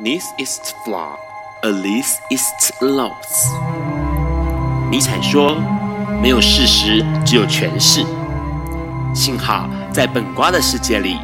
[0.00, 1.16] This is flaw,
[1.62, 3.12] a least it's loss。
[4.90, 5.56] 尼采说
[6.20, 8.04] ：“没有事实，只有诠释。”
[9.14, 11.18] 幸好在本瓜的世界里，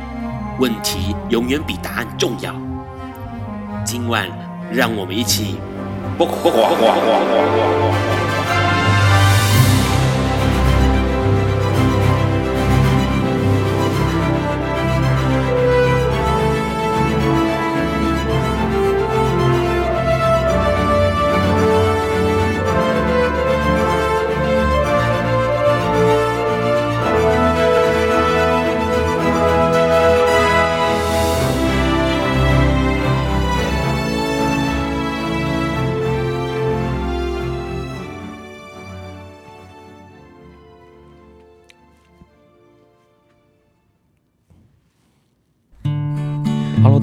[0.61, 2.54] 问题永远比答案重要。
[3.84, 4.29] 今晚，
[4.71, 5.57] 让我们一起。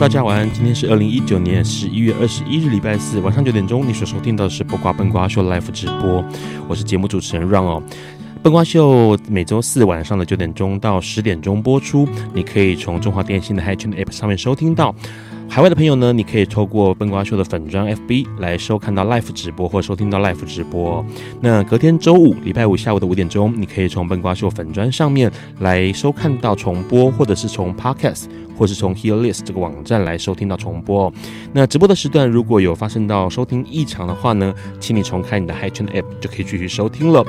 [0.08, 6.24] 大家晚安，今天是二零一九年十一月二十一日，礼拜四晚上九点钟，你所收听到的是《不瓜笨瓜秀》Live 直播，
[6.66, 7.84] 我是节目主持人 Ron 哦。
[8.42, 14.96] 笨瓜秀每周四晚上的九点钟到十点钟播出，你可以从中华电信的 HiTune App 上面收听到。
[15.58, 21.04] 海外的朋友呢，你可以透过笨瓜秀的粉砖 FB 来收看到 Live 直播或收听到 Live 直播。
[21.42, 31.12] 那隔天周五，礼拜五下午的五点钟，你可以从笨瓜秀粉砖上面来收看到重播，或者是从 Podcast 或是从 Hearlist 这个网站来收听到重播。
[31.54, 37.26] 那直播的时段如果有发生到收听异常的话呢，请你重开你的 HiTune App 就可以继续收听了。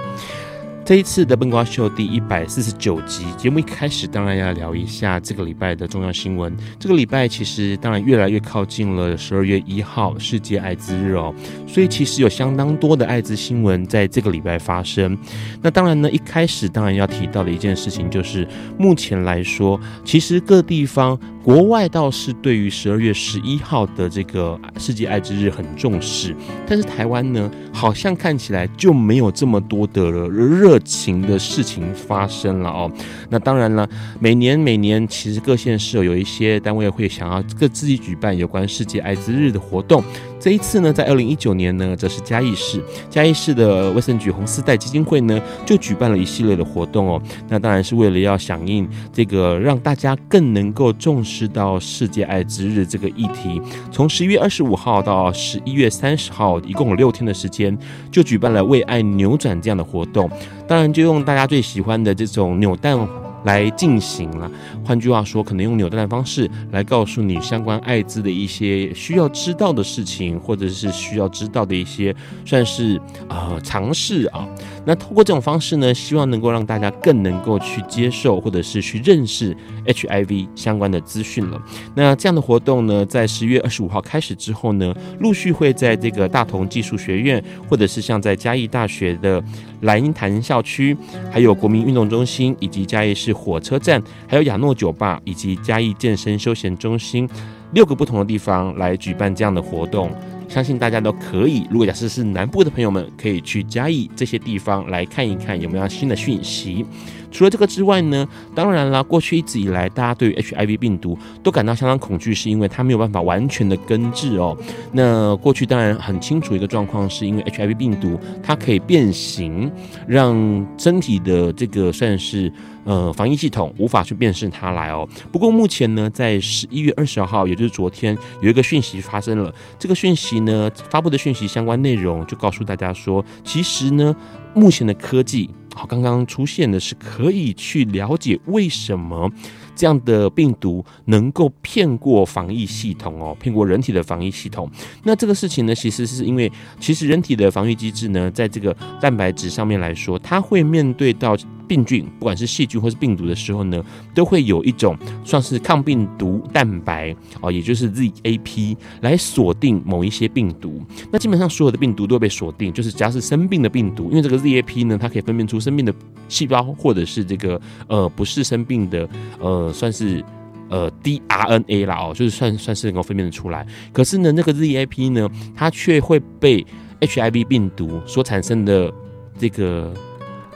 [0.89, 6.57] 这一次的笨瓜秀第一百四十九集节目一开始，当然要聊一下这个礼拜的重要新闻。
[6.79, 11.35] 这个礼拜其实当然越来越靠近了十二月一号世界艾滋日哦，
[11.67, 15.15] 所以其实有相当多的艾滋新闻在这个礼拜发生。
[15.61, 21.21] 那当然呢，一开始当然要提到的一件事情就是，目前来说，其实各地方。
[21.45, 26.37] 国外倒是对于十二月十一号的这个世界艾滋日很重视，
[26.67, 32.91] 但是台湾呢，好像看起来就没有这么多的热情的事情发生了哦。
[33.29, 33.89] 那当然了，
[34.21, 40.03] 每年每年其实各县市有一些单位会想要各自己举办有关世界艾滋日的活动。
[40.41, 47.21] 这一次呢，在二零一九年呢，则是嘉义市嘉义市的卫生局红丝带基金会呢，就举办了一系列的活动哦。
[47.49, 53.61] 那当然是为了要响应这个，让大家更能够重视到世界艾滋日这个议题。
[53.91, 57.77] 从十一月二十五号到十一月三十号，一共有六天的时间，
[58.11, 60.31] 就举办了为爱扭转这样的活动。
[60.67, 62.99] 当然，就用大家最喜欢的这种扭蛋。
[63.45, 64.51] 来进行了，
[64.85, 74.47] 换句话说，可能用扭蛋的方式来告诉你相关艾滋的一些需要知道的事情，或者是需要知道的一些算是呃尝试啊。
[74.89, 79.55] 那通过这种方式呢，希望能够让大家更能够去接受，或者是去认识
[79.85, 81.61] HIV 相关的资讯了。
[81.95, 89.45] 那这样的活动呢，在十月二十五号开始之后呢，陆续会在这个大同技术学院，或者是像在嘉义大学的
[89.83, 90.97] 莱茵潭校区，
[91.31, 97.29] 还有国民运动中心，以及嘉义市火车站，还有亚诺酒吧，以及嘉义健身休闲中心
[97.73, 100.11] 六个不同的地方来举办这样的活动。
[100.49, 101.67] 相信大家都可以。
[101.71, 106.85] 如果假设是南部的朋友们，可以去嘉义这些地方来看一看有没有新的讯息。
[107.31, 114.57] 除了这个之外呢，当然啦，过去一直以来，大家对于 HIV 病毒都感到相当恐惧，是因为它没有办法完全的根治哦。
[114.93, 119.71] 那过去当然很清楚一个状况，是因为 HIV 病毒它可以变形，
[120.07, 122.51] 让身体的这个算是
[122.89, 125.07] 呃防疫系统无法去辨识它来哦。
[125.31, 129.55] 不过目前呢，在十一月二十号，也就是昨天，有一个讯息发生了。
[129.79, 134.17] 这个讯息呢，发布的讯息相关内容就告诉大家说，其实呢，
[134.55, 135.51] 目前的科技。
[135.75, 139.31] 好，刚刚出现的是可以去了解为什么
[139.77, 144.69] 这样的病毒能够骗过防疫系统哦，骗过人体的防疫系统。
[145.05, 146.51] 那这个事情呢，其实是因为
[146.81, 151.37] 其实人体的防御机制呢，在这个蛋白质上面来说，它会面对到。
[151.69, 153.85] 病菌，不管是细菌或是病毒的时候呢，
[154.15, 160.83] 都会有一种算是抗病毒蛋白哦，也就是 ZAP 来锁定某一些病毒。
[161.13, 165.95] 那基本上所有的病毒都会被锁定，就是只要是生病的病毒，因为这个 ZAP 呢，它可以分辨出生病的
[166.29, 169.09] 细胞或者是这个呃不是生病的
[169.39, 170.25] 呃算是
[170.71, 173.67] 呃，DRNA 啦哦，就是算算是能够分辨得出来。
[173.93, 176.67] 可是呢，那个 ZAP 呢，它却会被
[177.01, 178.93] HIV 病毒所产生的
[179.39, 179.93] 这个。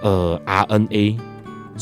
[0.02, 1.31] 呃，RNA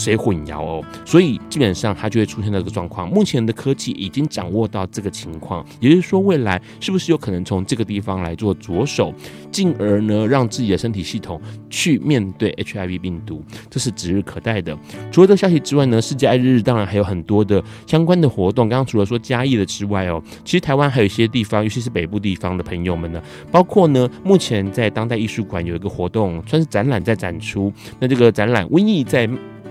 [0.00, 3.08] 谁混淆哦，所以基本上它就会出现这个状况。
[3.10, 9.12] 目前的科技已经掌握到这个情况，也就是说，未来是不是有可能从这个地方来做着手，
[9.50, 11.38] 进而呢让自己的身体系统
[11.68, 14.76] 去面对 HIV 病毒，这是指日可待的。
[15.12, 18.68] 除了这消息之外呢，世界爱日日当然还有很多的相关的活动。
[18.68, 27.70] 刚刚除了说嘉义的之外哦，其实台湾还有一些地方，尤其是北部地方的朋友们呢，包括呢目前在当代艺术馆有一个活动，算是展览在展出。
[27.98, 29.28] 那这个展览瘟疫在。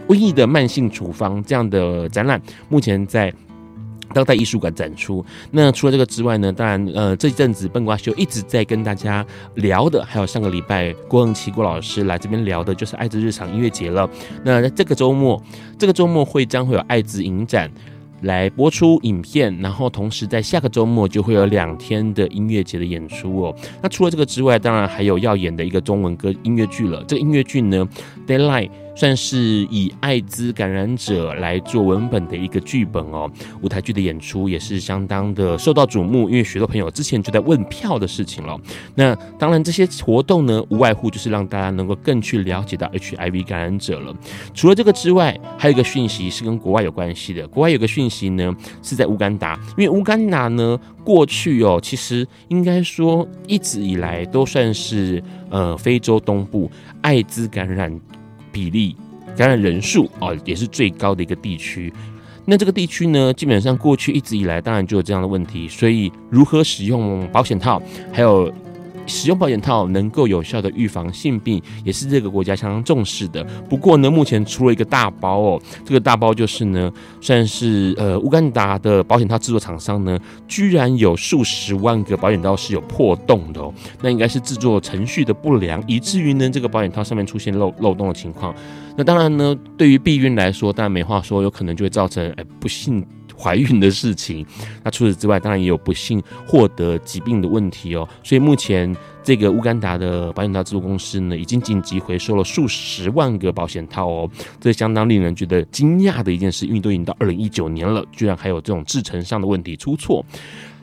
[0.09, 3.33] 瘟疫的慢性处方这样的展览，目前在
[4.13, 5.23] 当代艺术馆展出。
[5.51, 9.25] 那除了这个之外呢，当然，呃，这一阵子笨瓜秀一直在跟大家
[9.55, 14.09] 聊的，还有上个礼拜郭恩奇郭老师来这边聊的，就是爱滋日常音乐节了。
[14.43, 15.41] 那这个周末，
[15.77, 17.71] 这个周末会将会有爱滋影展。
[18.23, 23.55] 来播出影片，然后同时在下个周末就会有两天的音乐节的演出哦。
[23.81, 27.01] 那除了这个之外，当然还有要演的一个中文歌音乐剧了。
[27.07, 27.87] 这个音乐剧呢
[28.27, 33.31] ，Deadline 算是以艾滋感染者来做文本的一个剧本哦。
[33.61, 38.59] 舞台剧的演出也是相当的受到瞩目，因为许多朋友之前就在问票的事情了。
[38.95, 44.13] 那当然这些活动呢，无外乎就是让大家能够更去了解到 HIV 感染者了。
[44.53, 47.47] 除了这个之外，还有一个讯息是跟国外有关系的。
[47.47, 48.53] 国外有个讯息呢，
[48.83, 56.69] 是在乌干达，因为乌干达呢，过去哦，其实应该说一直以来都算是呃非洲东部
[57.01, 57.97] 艾滋感染。
[58.51, 58.95] 比例
[59.37, 61.93] 感染人数啊，也是最高的一个地区。
[62.45, 65.67] 那这个地区呢，基本上过去一直以来，当然就有这样的问题。
[65.67, 67.81] 所以，如何使用保险套，
[68.11, 68.51] 还有。
[69.09, 73.43] 使用保险套能够有效的预防性病，也是这个国家相当重视的。
[73.67, 80.17] 不过呢，目前出了一个大包哦，这个大包就是呢，算是呃乌干达的保险套制作厂商呢，
[80.47, 88.53] 居然有数十万个保险套是有破洞的哦，那应该是制作程序的不良，以至于呢这个保险套上面出现漏漏洞的情况。
[88.95, 93.05] 那当然呢，对于避孕来说，当然没话说，有可能就会造成哎不幸。
[93.39, 94.45] 怀孕的事情，
[94.83, 98.07] 那除此之外，当然也有不幸获得疾病的问题哦。
[98.21, 98.93] 所以目前
[99.23, 110.25] 这个乌干达的保险套制作公司呢，已经紧急回收了数十万个保险套哦，这相当令人觉得惊讶的一件事，因为都已经到二零一九年了，居然还有这种制成上的问题出错。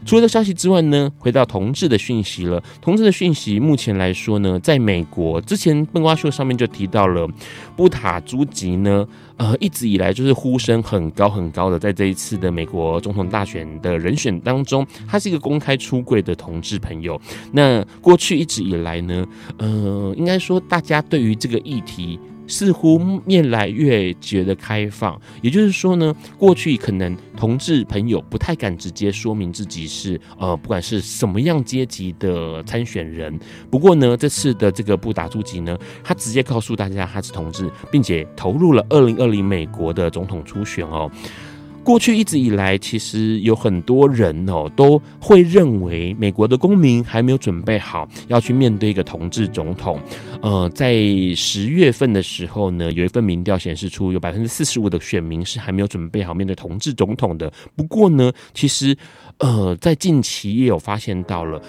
[0.07, 2.63] 除了这消息之外呢，回到同志的讯息了。
[2.81, 7.29] 同志的讯息目前来说呢，在美国之前笨瓜秀上面就提到了，
[7.77, 9.05] 布塔朱吉呢，
[9.37, 17.21] 呃，一直以来就是呼声很高很高的，在这一次的美国总统大选的人选当中，他是一个公开出柜的同志朋友。
[17.51, 19.27] 那过去一直以来呢，
[19.59, 22.19] 呃，应该说大家对于这个议题。
[22.47, 33.39] 似乎越来越觉得开放，也就是说呢，过去可能同志朋友不太敢直接说明自己是呃，不管是什么样阶级的参选人。
[33.71, 41.11] 不过呢，这次的这个布达朱吉呢，他直接告诉大家他是同志，并且投入了二零二零美国的总统初选哦。
[41.87, 50.01] 过去一直以来，其实有很多人哦，都会认为美国的公民还没有准备好要去面对一个同志总统。
[50.43, 50.97] 呃，在
[51.37, 57.53] 十月份的时候呢，有一份民调显示出有百分之四十五的选民是还没有准备好面对同志总统的。
[57.77, 58.97] 不过呢，其实
[59.39, 61.63] 呃，在近期也有发现到了，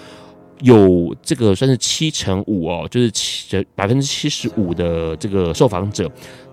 [0.62, 6.10] 有这个算是七成五哦，就是七百分之七十五的这个受访者。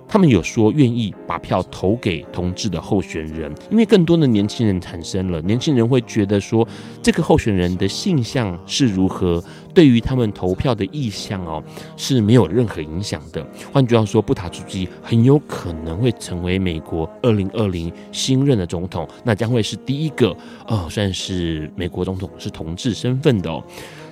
[0.07, 6.65] 他们有说愿意把票投给同志的候选人，因为更多的年轻人产生了，年轻人会觉得说
[7.01, 9.43] 这个候选人的性向是如何，
[9.73, 11.61] 对于他们投票的意向哦
[11.97, 13.45] 是没有任何影响的。
[13.73, 20.35] 换句话说，布塔朱基很有可能会成为美国二零二零新任的总统，那将会是第一个
[20.67, 23.61] 哦算是美国总统是同志身份的哦。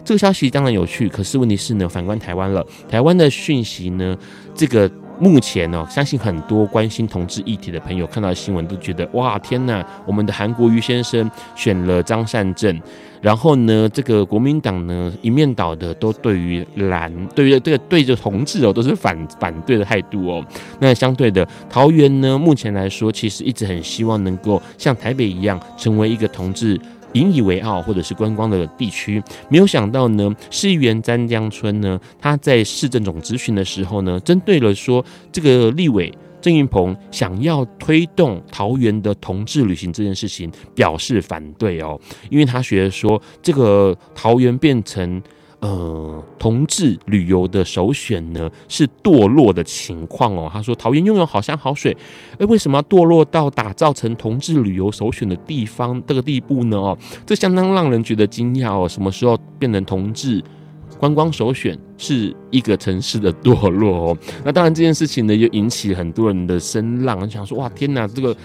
[0.03, 4.17] 这个消息当然有趣，可是问题是呢，反观台湾了，台湾的讯息呢，
[4.55, 4.91] 这个。
[5.19, 12.81] 目前、哦，相信很多关心同志议题的朋友看到新闻都觉得哇天呐，我们的韩国瑜先生选了张善政，
[13.21, 20.43] 然后呢，这个国民党呢一面倒的都对于蓝，对于这个对着同志哦都是反反对的态度哦。
[20.79, 26.79] 那相对的，桃园呢，目前来说其实一直很希望能够像台北一样成为一个同志。
[27.13, 45.21] 引以为傲，或者是观光的地区，没有想到呢，市议员詹江村呢，他在市政总咨询的时候呢，针对了说这个立委郑运鹏想要推动桃园的同志旅行这件事情，表示反对哦，因为他觉得说这个桃园变成。
[45.63, 50.49] 呃，同志旅游的首选呢是堕落的情况哦。
[50.51, 51.95] 他说，桃园拥有好山好水，
[52.37, 56.75] 哎，为什么要堕落到打造成同志旅游首选的地方这个地步呢？
[56.75, 58.89] 哦，这相当让人觉得惊讶哦。
[58.89, 60.43] 什么时候变成同志
[60.99, 64.17] 观光首选是一个城市的堕落哦。
[64.43, 68.35] 那当然这件事情呢，又引起很多人的声浪，想说哇天哪，这个。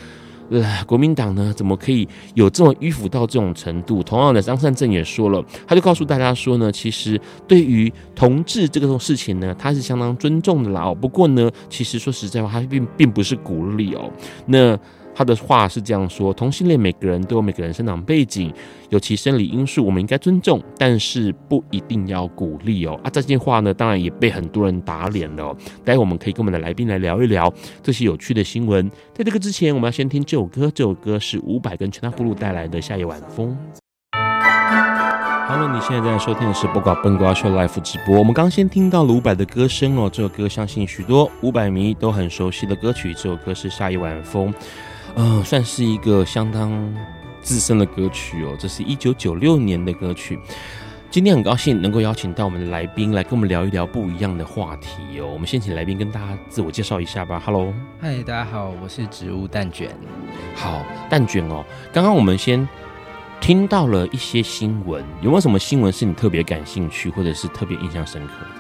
[0.51, 4.03] 呃，国民党呢，怎么可以有这么迂腐到这种程度？
[4.03, 10.83] 同样的，张善政也说了，他就告诉大家说呢，其实对于同志这个事情呢，他是相当尊重的啦。
[10.83, 14.11] 哦，不过呢，其实说实在话，他并并不是鼓励哦。
[14.47, 14.79] 那。
[15.19, 18.55] 他的话是这样说：同性恋每个人都有每个人生长背景，
[18.89, 22.97] 有其生理因素，我们应该尊重，但是不一定要鼓励哦。
[23.03, 25.53] 啊，这些话呢，当然也被很多人打脸了。
[25.85, 28.89] 待会我们可以跟我们的来宾来聊一聊这些有趣的新闻。
[29.13, 33.59] 在这个之前，我们要先听这首歌，这首歌是伍佰跟全家福路带来的《夏夜晚风》。
[35.49, 38.17] Hello，，你现在在收听的是《不瓜笨瓜秀》Live 直播。
[38.17, 43.13] 我们刚先听到了伍佰的歌声哦，这首歌相信许多伍佰迷都很熟悉的歌曲。
[43.15, 44.53] 这首歌是《夏夜晚风》。
[45.15, 46.73] 呃，算是一个相当
[47.41, 48.57] 资深的歌曲哦。
[48.59, 50.39] 这是一九九六年的歌曲。
[51.11, 55.27] 今天很高兴能够邀请到我们的来宾来跟我们聊一聊不一样的话题哦。
[55.27, 57.41] 我们先请来宾跟大家自我介绍一下吧。
[57.45, 59.91] Hello，嗨，大家好，我是植物蛋卷。
[60.55, 61.65] 好，蛋卷哦。
[61.93, 62.69] 刚刚我们先
[63.41, 68.58] 听到了一些新闻，有没有什么新闻是你特别感兴趣，或者是特别印象深刻的？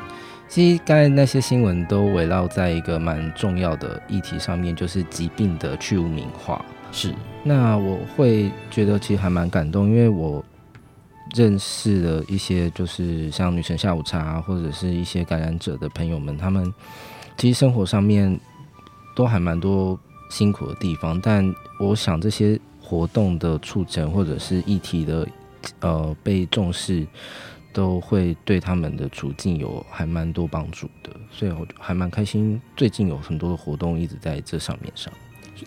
[0.48, 6.64] 其实刚才那些新闻都围绕在一个蛮重要的议题上面，就是疾病的去污名化。
[6.90, 7.14] 是，
[7.44, 10.42] 那我会觉得其实还蛮感动，因为我
[11.36, 16.72] 认识了一些就是像女神下午茶或者是一些感染者的朋友们，他们
[17.36, 18.40] 其实生活上面
[19.14, 20.00] 都还蛮多
[20.30, 21.44] 辛苦的地方，但
[21.78, 25.28] 我想这些活动的促成或者是议题的
[25.80, 27.06] 呃被重视。
[27.78, 32.60] 都会对他们的处境有还蛮多帮助的，所以我还蛮开心。
[32.76, 35.12] 最近有很多的活动一直在这上面上。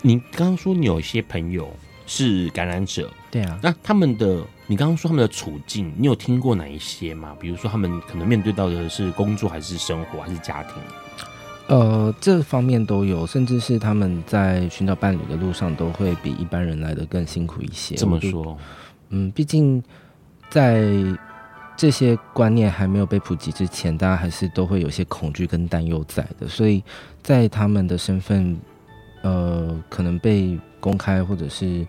[0.01, 1.73] 你刚刚说你有一些朋友
[2.05, 7.33] 是感染者，对啊，那他们的你刚刚说他们的处境，你有听过哪一些吗？
[7.39, 10.73] 比如说他们可能面对到的是工作，还是生活，还是家庭？
[11.67, 17.95] 呃，这方面都有，甚至是他们在寻找伴侣的路上，都会比一般人来的更辛苦一些。
[17.95, 18.57] 这么说，
[19.11, 19.81] 嗯，毕竟
[20.49, 20.91] 在。
[21.77, 26.83] 这些观念还没有被普及之前，大家还是都会有些恐惧跟担忧在的，所以
[27.23, 28.55] 在他们的身份，
[29.23, 31.85] 呃，可能被公开或者是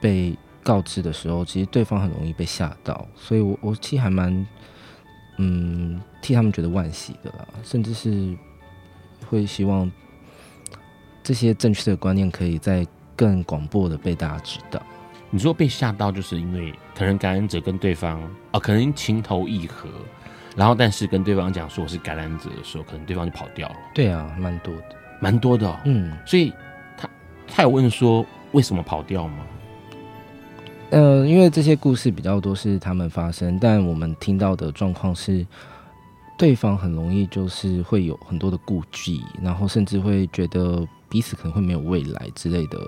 [0.00, 4.46] 被告知的时候，其实对方很容易被吓到，所以我我其实还蛮，
[5.38, 8.36] 嗯，替他们觉得惋惜的啦，甚至是
[9.28, 9.90] 会希望
[11.22, 14.80] 这些正确的观念可以在更广播的被大家知道。
[15.36, 18.18] 你说被吓到，就是因为可能感染者跟对方
[18.52, 19.86] 哦，可能情投意合，
[20.56, 23.76] 然后但是跟对方讲说我是感染者的时候，可能对方就跑掉了。
[23.94, 25.78] 对啊，蛮多的，蛮多的哦。
[25.84, 26.50] 嗯，所以
[26.96, 27.06] 他
[27.46, 29.44] 他有问说为什么跑掉吗？
[30.88, 35.46] 呃，因为这些故事比较多是他们发生，但我们听到的状况是，
[36.38, 42.78] 对方很容易就是会有很多的顾忌，然后甚至会觉得彼此可能会没有未来之类的。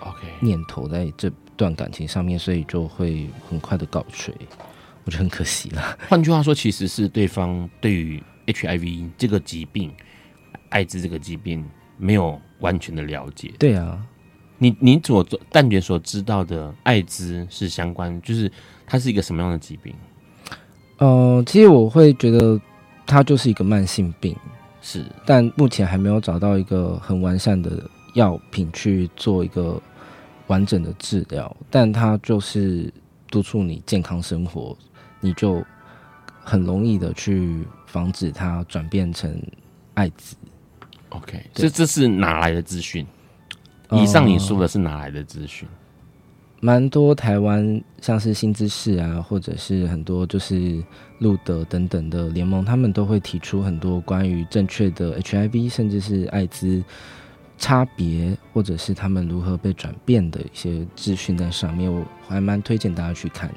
[0.00, 1.32] OK，念头在这。
[1.58, 4.32] 段感情上面，所以就会很快的告吹，
[5.04, 5.82] 我觉得很可惜了。
[6.08, 9.92] 换句话说，其实是对方对于 HIV 这个疾病、
[10.68, 11.62] 艾滋这个疾病
[11.98, 13.52] 没有完全的了解。
[13.58, 14.00] 对啊，
[14.58, 18.50] 你你所但觉所知道的艾滋是相关，就是
[18.86, 19.92] 它是一个什么样的疾病？
[20.98, 22.60] 呃，其实我会觉得
[23.04, 24.36] 它就是一个慢性病，
[24.80, 27.82] 是，但目前还没有找到一个很完善的
[28.14, 29.82] 药品去做一个。
[30.48, 32.92] 完整的治疗，但它就是
[33.30, 34.76] 督促你健康生活，
[35.20, 35.64] 你就
[36.42, 39.40] 很容易的去防止它转变成
[39.94, 40.36] 艾滋。
[41.10, 43.06] OK，这这是哪来的资讯？
[43.92, 45.66] 以上你说的是哪来的资讯？
[46.60, 50.82] 蛮、呃、多台湾像是新知识啊，或者是很多就是
[51.20, 56.82] 路德等等的联盟，他们都会提出很多关于正确的 HIV，甚至是艾滋。
[57.58, 63.54] 差别，或者是他们如何被转变的一些资讯在上面，我还蛮推荐大家去看的。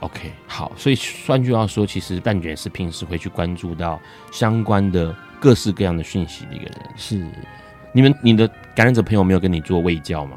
[0.00, 3.98] OK，好，所以换句话说，其实蛋卷是平时会去关注到
[4.32, 6.74] 相关的各式各样的讯息的一个人。
[6.96, 7.24] 是，
[7.92, 10.36] 你们你的感染者朋友没有跟你做卫教吗？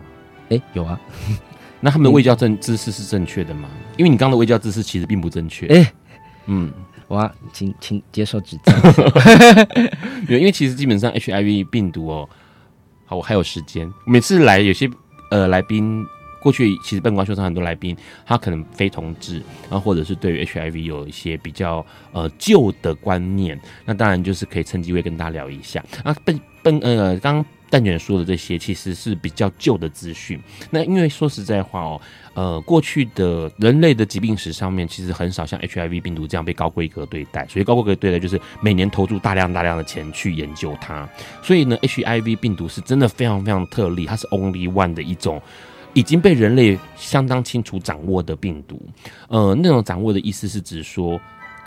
[0.50, 0.97] 哎、欸，有啊。
[1.81, 3.67] 那他们的卫教正姿势是正确的吗？
[3.97, 5.67] 因为你刚刚的卫教姿势其实并不正确。
[5.67, 5.93] 哎、欸，
[6.45, 6.71] 嗯，
[7.09, 8.74] 哇，请请接受指教。
[10.29, 12.29] 因为其实基本上 HIV 病毒哦。
[13.07, 13.91] 好，我还有时间。
[14.05, 14.87] 每次来有些
[15.31, 16.05] 呃来宾，
[16.41, 17.95] 过去其实笨瓜秀上很多来宾，
[18.25, 25.83] 他可能非同志，然后或者是对于 HIV 有一些比较呃旧的观念，那当然就是可以趁机会跟大家聊一下。
[26.03, 30.39] 啊，笨笨呃，刚蛋卷说的这些其实是比较旧的资讯。
[30.69, 32.01] 那因为说实在话哦，
[32.33, 37.45] 呃，过去的人类的疾病史上面，其实很少像 HIV 病毒这样被高规格对待。
[37.47, 41.07] 所以高规格对待就是每年投注大量大量的钱去研究它。
[41.43, 45.41] 所以呢，HIV 病毒是真的非常非常特例，它是 only one 的一种
[45.93, 48.81] 已经被人类相当清楚掌握的病毒。
[49.27, 51.19] 呃，那种掌握的意思是指说。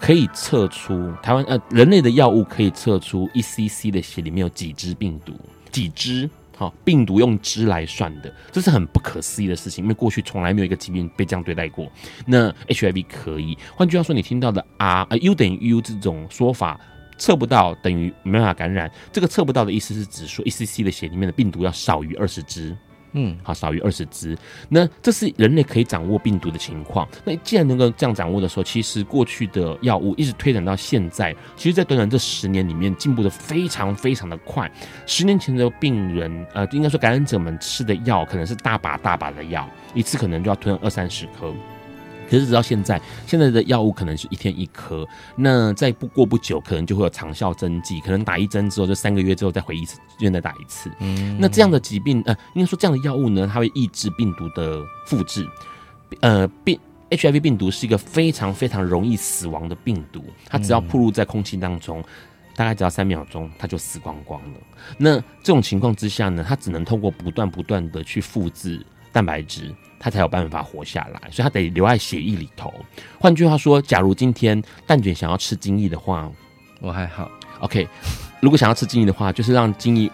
[0.03, 5.35] 可以测出台湾呃人类的药物可以测出一 cc 的血里面有几只病毒，
[5.71, 11.91] 几只好病毒用支来算的，这是很不可思议的事情，因为过去从来没有一个疾病被这样对待过。
[12.27, 16.79] 那 HIV 可以，换句话说，你听到的 R 呃 U 等于 U 这种说法
[17.17, 22.77] 测不到等于没办法感染，这个测不到的意思是指说一 cc 的血里面的病毒要少于二十只。
[23.13, 24.37] 嗯，好，少于二十只。
[24.69, 27.09] 那这是人类可以掌握病毒的情况。
[27.25, 34.71] 那既然能够这样掌握的时候，其实过去的药物一直推展到现在，其实，在短短这十年里面，进步的非常非常的快。
[35.07, 41.53] 十年前的病人，呃，应该说感染者们吃的药，可能是大把大把的药，一次可能就要吞二三十颗。
[42.31, 50.89] 可是直到现在，现在的药物可能是一天一颗，那再不过不久，可能就会有长效针剂，可能打一针之后，就三个月之后再回一次，又再打一次。
[51.01, 55.45] 嗯，那这样的疾病，呃，应该说这样的药物呢，它会抑制病毒的复制。
[56.21, 56.79] 呃，病
[57.11, 62.01] HIV 病毒是一个非常非常容易死亡的病毒，它只要暴露在空气当中，
[62.55, 64.61] 大概只要三秒钟，它就死光光了。
[64.97, 69.75] 那这种情况之下呢，它只能通过不断不断的去复制蛋白质。
[70.03, 72.73] 它才有办法活下来，所以它得留在血液里头。
[73.19, 76.33] 换句话说，假如今天蛋卷想要吃精液的话，
[76.81, 77.31] 我还好。
[77.59, 77.87] OK，
[78.41, 80.11] 如果想要吃精液的话，就是让精液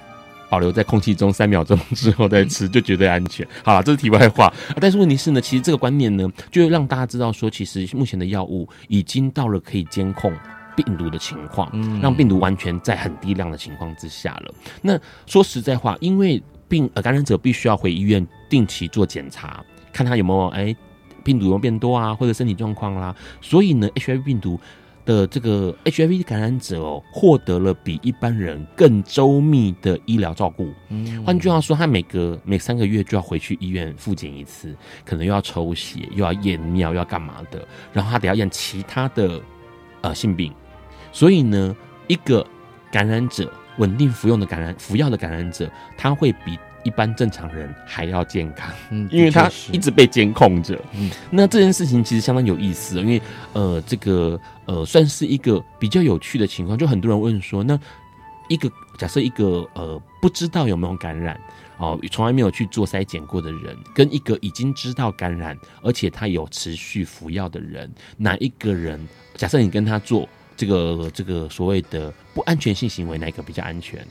[0.50, 3.46] 保留在空气中三秒钟之后再吃，就绝对安全。
[3.62, 4.52] 好了，这是题外话。
[4.80, 10.32] 但是问题是呢，其实这个观念呢，就让大家知道说，其实目前的药物已经到了可以监控
[10.74, 11.70] 病毒的情况，
[12.02, 14.52] 让病毒完全在很低量的情况之下了。
[14.82, 19.64] 那说实在话，因为病呃感染者必须要回医院定期做检查。
[19.92, 20.76] 看他有没有哎、欸，
[21.24, 23.14] 病毒有变多啊，或者身体状况啦。
[23.40, 24.60] 所以呢，HIV 病毒
[25.06, 30.70] 的这个 HIV 感染者哦，获得了比一般人更周密的医疗照顾。
[30.88, 37.66] 嗯，换句话说，他每隔每三个月就要回去医院复检一次，可能又要抽血，又要验尿，又要干嘛的。
[37.92, 39.40] 然后他得要验其他的
[40.02, 40.52] 呃性病。
[41.10, 41.74] 所以呢，
[42.08, 42.46] 一个
[42.90, 46.58] 感染者稳定服用的感染服药的感染者，他会比。
[46.84, 50.80] 一般正常人还要健康，嗯，因为他一直被监控着。
[50.92, 53.20] 嗯，那这件事情其实相当有意思，因为
[53.54, 56.78] 呃，这个呃，算是一个比较有趣的情况。
[56.78, 57.76] 就很多人问说，那
[58.46, 61.36] 一个假设一个呃不知道有没有感染
[61.78, 69.04] 哦，从来没有去做筛检过的人，跟一个已经知道感染而且他有持续服药的人，哪一个人？
[69.34, 74.04] 假设你跟他做这个这个所谓的不安全性行为，哪一个比较安全？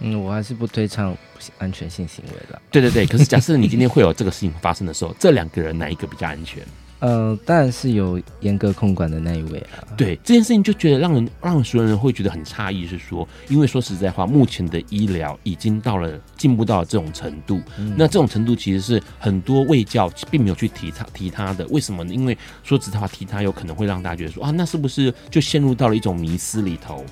[0.00, 1.16] 嗯，我还是不推倡
[1.58, 2.60] 安全性行为的。
[2.70, 6.62] 对对对，可是假设你今天会有这个事情发生的时候，这两个人哪一个比较安全？
[7.00, 9.82] 呃，当然是有严格控管的那一位啊。
[9.96, 22.14] 对这件事情，就觉得让人让所有人会觉得很诧异，是说，因为说实在话，目前的医疗已经到了进步到了这种程度，嗯、那这种程度其实是很多卫教并没有去提他提他的，为什么呢？
[22.14, 27.04] 因为说实在话，提他有可能会让大家觉得说啊，那是不是就陷入到了一种迷思里头？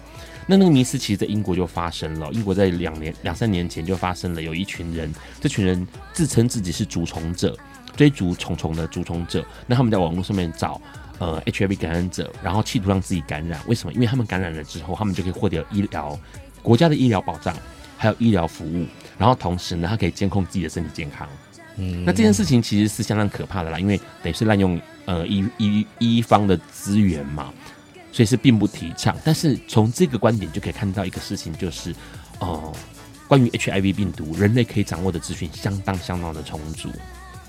[0.51, 2.31] 那那个迷思其实，在英国就发生了。
[2.33, 7.55] 英国在两年、两三年前就发生了，有一群人，这群人自称自己是主从者，
[7.99, 9.45] 追逐虫虫的逐虫者。
[9.67, 10.81] 那他们在网络上面找
[11.19, 13.61] 呃 HIV 感染者，然后企图让自己感染。
[13.67, 13.93] 为什么？
[13.93, 16.19] 因为他们感染了之后，他们就可以获得医疗
[16.63, 17.55] 国家的医疗保障，
[17.97, 18.87] 还有医疗服务。
[19.19, 21.29] 然后同时呢，他可以监控自己的身体健康。
[21.77, 27.53] 嗯，那这件事情其实是相当可怕的啦，因为等于是滥用呃医医医方的资源嘛。
[28.11, 31.93] 所以是并不提倡，但是从这个观点就可以看到一个事情，就是，
[32.41, 32.73] 哦、呃，
[33.29, 36.89] 关于 HIV 病毒，人类可以掌握的资讯相当相当的充足。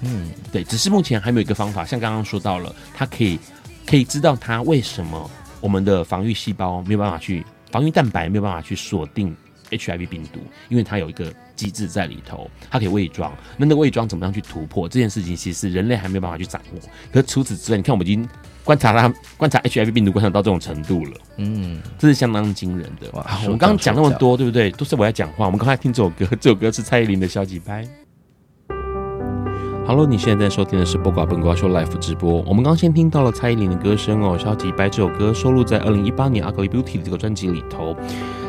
[0.02, 3.40] 嗯，对，只是目前还没有一个方法，像刚刚说到了，它可以
[3.86, 5.30] 可以知道它为什么
[5.62, 9.36] 我们的防御细胞没有办法去防御蛋白没有办法去锁定
[9.70, 13.32] HIV 病毒，因为它有一个机制在里头，它可以伪装。
[13.58, 16.80] 那那个伪装怎么样去突破这件事情，其实人类还没有办法去掌握。
[17.12, 18.28] 可是除此之外，你看我们已经。
[18.66, 23.10] 观察它，观察 HIV 病毒观察到这种程度了，嗯，这是相当惊人的。
[23.14, 24.70] 哇，我们刚刚讲那么多，对不对？
[24.70, 25.48] 都是我在讲话。
[25.48, 27.84] 我们刚才听这首歌，这首歌是蔡依林的《消极掰》。
[29.90, 32.44] Hello，你现在在收听的是《播瓜本瓜秀》Live 直播。
[32.46, 37.98] 我们刚先听到了蔡依林的歌声哦，《消极白》这首歌收录在二零一八年《Ugly Beauty》的这个专辑里头。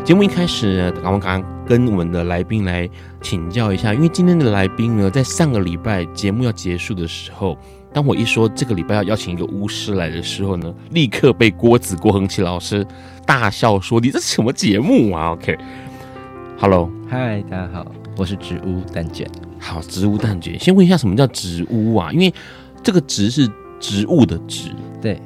[0.04, 2.86] 节目一开始，我们刚刚跟我们的来宾来
[3.22, 7.56] 请教一下，因为今天的来宾呢，在上个礼拜节目要结束的时候。
[7.90, 12.86] 当我一说这个礼拜要邀请一个巫师来的时候呢，立刻被郭子郭恒奇老师
[13.24, 17.86] 大笑说：“你这是什么节目啊？”OK，Hello，嗨，大家好，
[18.18, 19.26] 我是植物蛋卷。
[19.60, 22.10] 好，植物蛋卷，先问一下什么叫植物啊？
[22.12, 22.32] 因为
[22.82, 24.70] 这个“植”是植物的“植”，
[25.00, 25.20] 对，“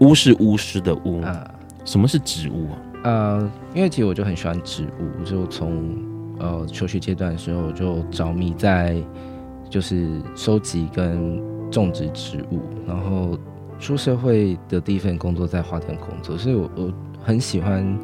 [0.00, 1.48] 巫”是巫师的“巫”啊。
[1.84, 2.78] 什么是植物啊？
[3.04, 5.96] 呃，因为其实我就很喜欢植物，就从
[6.40, 8.96] 呃求学阶段的时候我就着迷在
[9.70, 13.38] 就是收集跟种植植物，然后
[13.78, 17.96] 出社会的第一份工作在花店工作，所以我我很喜欢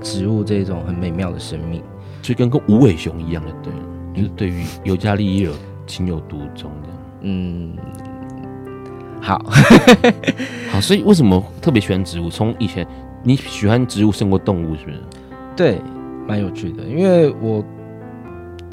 [0.00, 1.82] 植物这种很美妙的生命，
[2.22, 3.72] 所以跟个无尾熊一样的，对，
[4.14, 5.50] 就是对于尤加利叶
[5.86, 6.98] 情有独钟这样。
[7.22, 7.76] 嗯，
[9.20, 9.44] 好，
[10.70, 12.30] 好，所以为什么特别喜欢植物？
[12.30, 12.86] 从以前。
[13.26, 15.00] 你喜欢植物胜过动物是不是？
[15.56, 15.80] 对，
[16.28, 16.82] 蛮有趣的。
[16.82, 17.64] 因为我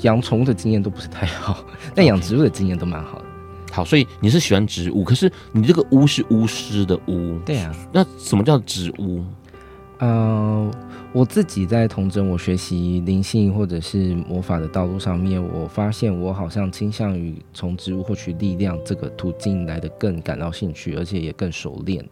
[0.02, 1.64] 养宠物的经验都不是太好，
[1.96, 3.26] 但养植物的经验都蛮好的。
[3.72, 7.40] 好，所以你是喜欢植物，可是你这个巫是巫师的巫。
[7.46, 7.74] 对啊。
[7.94, 9.24] 那什么叫植物？
[10.02, 10.72] 呃，
[11.14, 22.06] 我自己在童真我学习灵性或者是魔法的道路上面，我发现我好像倾向于从植物获取力量这个途径来的更感到兴趣，而且也更熟练。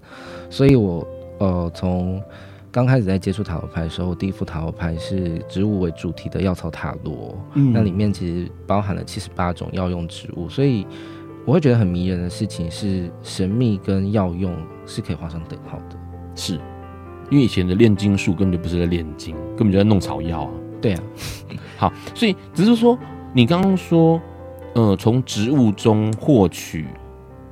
[0.49, 1.05] 所以我。
[1.41, 2.21] 呃，从
[2.69, 10.85] 刚开始在接触塔罗牌的时候，第一副塔罗牌是植物为主题的药草塔罗，嗯，那里面其实包含了七十八种药用植物，所以
[11.45, 14.53] 我会觉得很迷人的事情是神秘跟药用
[14.85, 15.95] 是可以画上等号的，
[16.35, 16.59] 是
[17.29, 20.51] 因为以前的炼金术根本就不是在炼金，根本就在弄草药啊。
[20.81, 21.03] 对啊，
[21.77, 22.97] 好，所以只是说
[23.33, 24.21] 你刚刚说，
[24.75, 26.87] 呃，从植物中获取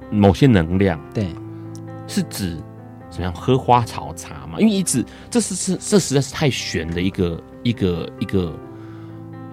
[0.10, 1.28] 某些能量，对，
[2.08, 2.58] 是指。
[3.10, 4.60] 怎么样喝花草茶嘛？
[4.60, 8.54] 因为一直这是是这实在是太玄的一个一个一个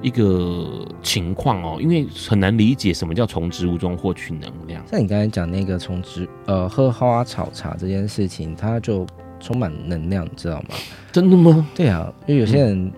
[0.02, 4.84] 一个情况哦，因为很难理解什么叫从植物中获取能量。
[4.90, 9.06] 像你刚才讲那个从植呃喝花草茶这件事情，它就
[9.44, 10.70] 充满能量，你知道吗？
[11.12, 11.68] 真的吗？
[11.74, 12.90] 对啊，因为有些人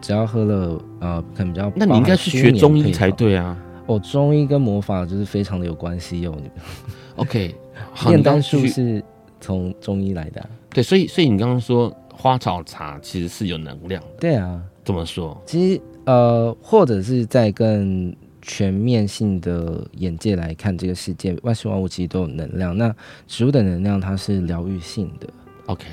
[0.00, 3.56] 只要喝了呃，可能比较那你应该是学中医才对啊。
[3.86, 6.36] 哦，中医跟魔法就是非常的有关系哦。
[7.16, 7.54] OK，
[8.06, 9.02] 炼丹术是。
[9.40, 15.38] 从中医来的、啊，对，所以所以你刚刚说花草茶其实是有能量的，对啊，怎么说？
[15.44, 22.74] 其实呃，或者是在更全面性的眼界来看这个世界，万事万物其实都有能量。
[22.74, 22.94] 那
[23.26, 25.28] 植物的能量它是疗愈性的
[25.66, 25.84] ，OK，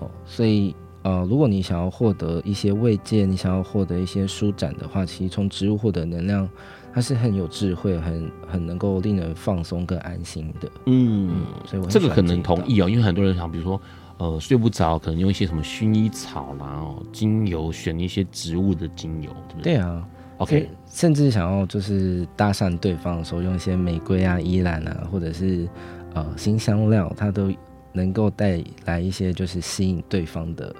[0.00, 6.48] 哦，所以呃，如果你想要获得一些慰藉，你想要获得一些舒展的话，其实从植物获得能量。
[6.92, 10.70] 它是很有智慧，很很能够令人放松跟安心的。
[10.86, 13.78] 嗯，嗯，所以我这个可能同意哦，因为很多人想，比如说，
[14.16, 19.74] 呃，睡不着，可能用一些什么薰衣草啦、哦，精油，选一些植物的精油，对不对？
[19.74, 20.08] 对啊
[20.38, 25.68] ，OK，甚至想要就是搭讪对方的时候，用一些玫瑰啊、依兰啊，或者是
[26.14, 27.52] 呃新香料，它都
[27.96, 30.72] 能够带来一些就是吸引对方的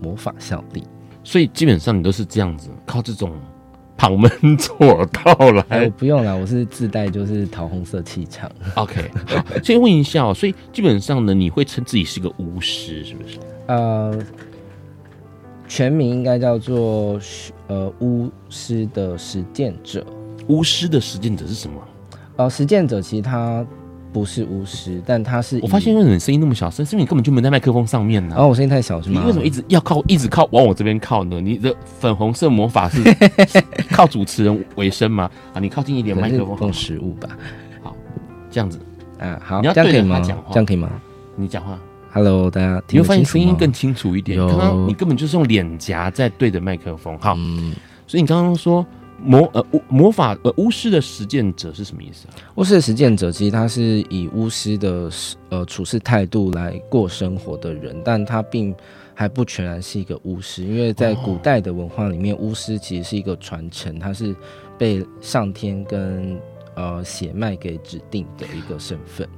[0.00, 0.82] 魔法效力。
[1.22, 3.32] 所以基本上你都是这样子，靠这种。
[3.96, 8.50] 旁门左道来，哎，我不用了，我是自带就是桃红色气场。
[8.76, 13.38] OK，好，先问一下哦，所以基本上呢，你会称自己是个巫师，是不是？
[13.66, 14.18] 呃，
[15.68, 17.20] 全名应该叫做
[17.66, 20.02] 呃巫师的实践者。
[20.48, 21.74] 巫师的实践者是什么？
[22.36, 23.62] 呃，实践者其实他。
[24.12, 25.58] 不是巫师，但他是。
[25.62, 26.84] 我发现为什么你声音那么小声？
[26.84, 28.42] 是因为你根本就没在麦克风上面呢、啊。
[28.42, 29.20] 哦、我声音太小是吗？
[29.20, 31.40] 你为什么一直要靠，一直靠往我这边靠呢？
[31.40, 33.02] 你的粉红色魔法是
[33.90, 35.30] 靠主持人为生吗？
[35.54, 36.56] 啊，你靠近一点麦克风。
[36.56, 37.28] 放食物吧。
[37.82, 37.94] 好，
[38.50, 38.78] 这样子
[39.18, 40.90] 啊，好，你要对着他讲话，这样可以吗？
[41.36, 41.78] 你讲话。
[42.12, 44.36] Hello，大家，你会发现声音更清楚一点。
[44.38, 47.16] 刚刚你根本就是用脸颊在对着麦克风。
[47.20, 47.72] 好，嗯、
[48.06, 48.84] 所以你刚刚说。
[49.22, 52.34] 魔呃巫魔法呃巫师的实践者是什么意思啊？
[52.56, 55.10] 巫师的实践者其实他是以巫师的
[55.50, 58.74] 呃处事态度来过生活的人，但他并
[59.14, 64.34] 还不全然是一个巫师，因为在古代的文化里面，哦、巫师其实是一个传承，他是
[64.78, 66.40] 被上天跟
[66.74, 69.28] 呃血脉给指定的一个身份。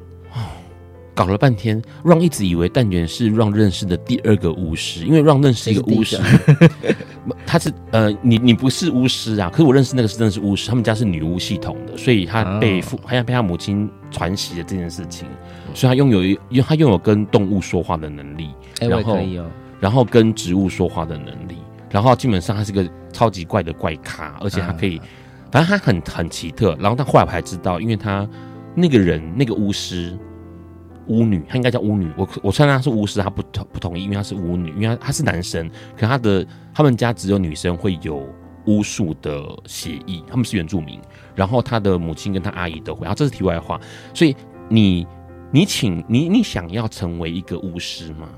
[1.14, 6.18] 搞了半天，Ron 一直以为蛋卷是 Ron 认识的第二个巫师，因为 Ron 认识一个巫师，
[7.46, 15.28] 他是呃，你你不是巫师啊，可是我认识那个是真的是巫师，他们家是女巫系统的，所以他被父好像被他母亲传习了这件事情，
[15.74, 18.48] 所以他拥有一，因为他拥有跟动物说话的能力，
[18.80, 19.18] 然后
[19.80, 21.58] 然后跟植物说话的能力，
[21.90, 24.98] 然后基本上他是个超级怪的怪咖，而且他可以，
[25.50, 28.26] 反正他很很奇特，然后他后来我还知道，因为他
[28.74, 30.18] 那个人那个巫师。
[31.06, 32.10] 巫女，她应该叫巫女。
[32.16, 35.70] 我我称她是巫师，她不同不同意，因为她是巫女，因为她是男生。
[35.96, 38.28] 可她的他们家只有女生会有
[38.66, 41.00] 巫术的协议，他们是原住民。
[41.34, 43.04] 然后她的母亲跟她阿姨都会。
[43.04, 43.80] 然后这是题外话。
[44.14, 44.34] 所以
[44.68, 45.06] 你
[45.50, 48.28] 你请你你想要成为一个巫师吗？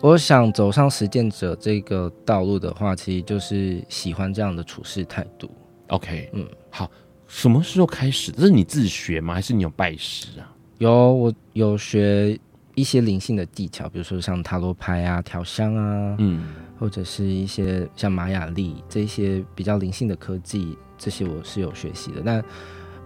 [0.00, 5.48] 我想走上实践者这个道路的话，其实就是喜欢这样的处事态度。
[5.86, 6.90] OK，嗯，好，
[7.28, 8.32] 什么时候开始？
[8.32, 9.32] 这是你自学吗？
[9.32, 10.50] 还是你有拜师啊？
[10.82, 12.38] 有，我有学
[12.74, 16.44] 一些灵性的技巧，比如说像塔罗牌啊、调香啊，嗯，
[16.78, 22.22] 或者是一些像玛雅历这些比较灵性的科技，这些我是有学习的。
[22.24, 22.44] 但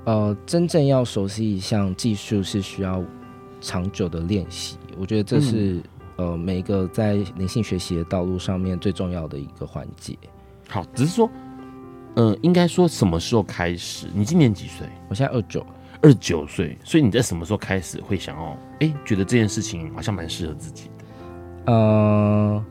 [0.04, 3.04] 呃，真正要熟悉一项技术是需要
[3.60, 4.78] 长久的练习。
[4.98, 5.82] 我觉得这是、嗯。
[6.16, 10.16] 呃，每一个在灵性学习的道路上面最重要的一个环节。
[10.66, 11.30] 好，只是说，
[12.14, 14.06] 呃，应该说什么时候开始？
[14.14, 14.88] 你今年几岁？
[15.10, 15.60] 我现在二九，
[16.02, 16.76] 二九岁。
[16.84, 21.72] 所以你在什么时候开始会想要，哎，觉得这件事情好像蛮适合自己的？
[21.72, 22.64] 呃，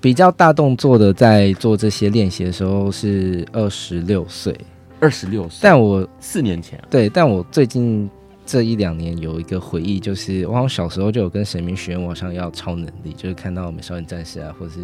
[0.00, 4.58] 比较大动作的在做这些练习的时候是二十六岁，
[5.00, 5.60] 二十六岁。
[5.62, 8.08] 但我四年前，对，但我最近。
[8.48, 14.78] 这一两年有一个回忆，就是我好像小时候就有跟神明许愿，我想要超能力，就是看到美少女战士啊，或是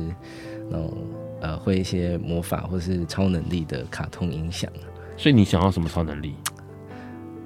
[0.68, 0.92] 那种
[1.40, 4.68] 呃会一些魔法或是超能力的卡通影响。
[5.16, 6.34] 所以你想要什么超能力？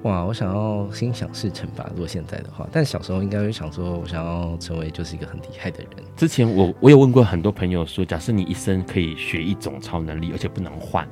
[0.03, 2.67] 哇，我想要心想事成吧，如果现在的话。
[2.71, 5.89] 但小时候应该会想说，我想要成为就是一个很厉害的人。
[6.15, 11.05] 之前我我有问过很多朋友说，假设你一生可以学一种超能力，而且不能换。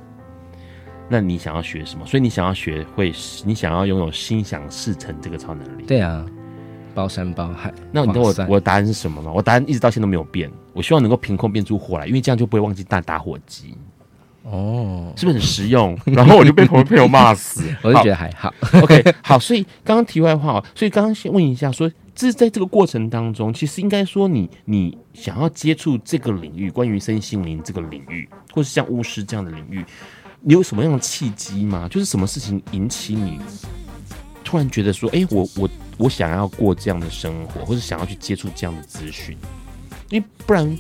[1.10, 2.06] 那你想要学什么？
[2.06, 3.12] 所以你想要学会，
[3.44, 5.84] 你想要拥有心想事成这个超能力？
[5.86, 6.26] 对啊，
[6.94, 7.74] 包山包海。
[7.92, 9.32] 那你知道我我的答案是什么吗？
[9.32, 10.50] 我答案一直到现在都没有变。
[10.74, 13.76] 我希望能够凭空变出火来，因为这样就不会忘记带打火机。
[14.48, 15.98] 哦，是不是很实用？
[16.06, 17.64] 然后我就被朋友朋友骂死。
[17.82, 18.54] 我就觉得还好。
[18.82, 19.40] OK，好。
[19.40, 29.84] 所以刚刚题外话，所以刚刚先问一下说，说这是在这个过程当中，其实应该说你你想要接触这个领域，关于身心灵这个领域，或是像巫师这样的领域。
[30.42, 31.88] 你有什么样的契机吗？
[31.90, 33.40] 就是什么事情引起你
[34.44, 39.36] 突然觉得说，哎、欸，我我我想要过这样的生活，或者想要去接触这样的资讯？
[40.12, 40.78] 因为不然，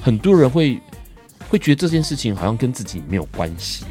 [0.00, 0.80] 很多人会
[1.48, 3.84] 会觉得这件事情好像跟自己没有关系，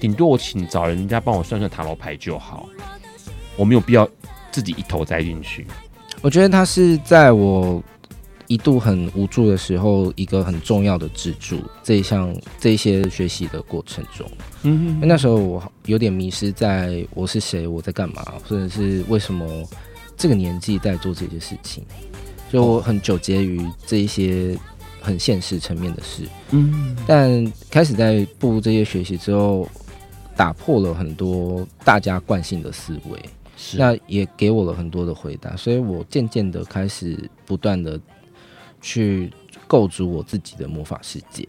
[0.00, 2.68] 顶多我请找人家帮我算算塔罗牌就好，
[3.56, 4.08] 我没有必要
[4.50, 5.66] 自己一头栽进去。
[6.20, 7.82] 我觉得他是在我。
[8.48, 11.58] 一度很无助的时候，一个很重要的支柱。
[11.82, 14.30] 这一项这一些学习的过程中，
[14.64, 19.66] 嗯哼，因为那时候我有点迷失在我是谁，我在干嘛，或者是为什么
[20.18, 21.82] 这个年纪在做这些事情，
[22.50, 24.54] 所以我很纠结于这一些
[25.02, 26.28] 很现实层面的事。
[26.50, 29.68] 嗯，但开始在步入这些学习之后，
[30.36, 33.18] 打破了很多大家惯性的思维，
[33.56, 38.00] 是，那也给我了很多的回答，所以我渐渐的开始不断的。
[38.84, 39.30] 去
[39.68, 41.48] 构筑我自己的魔法世界，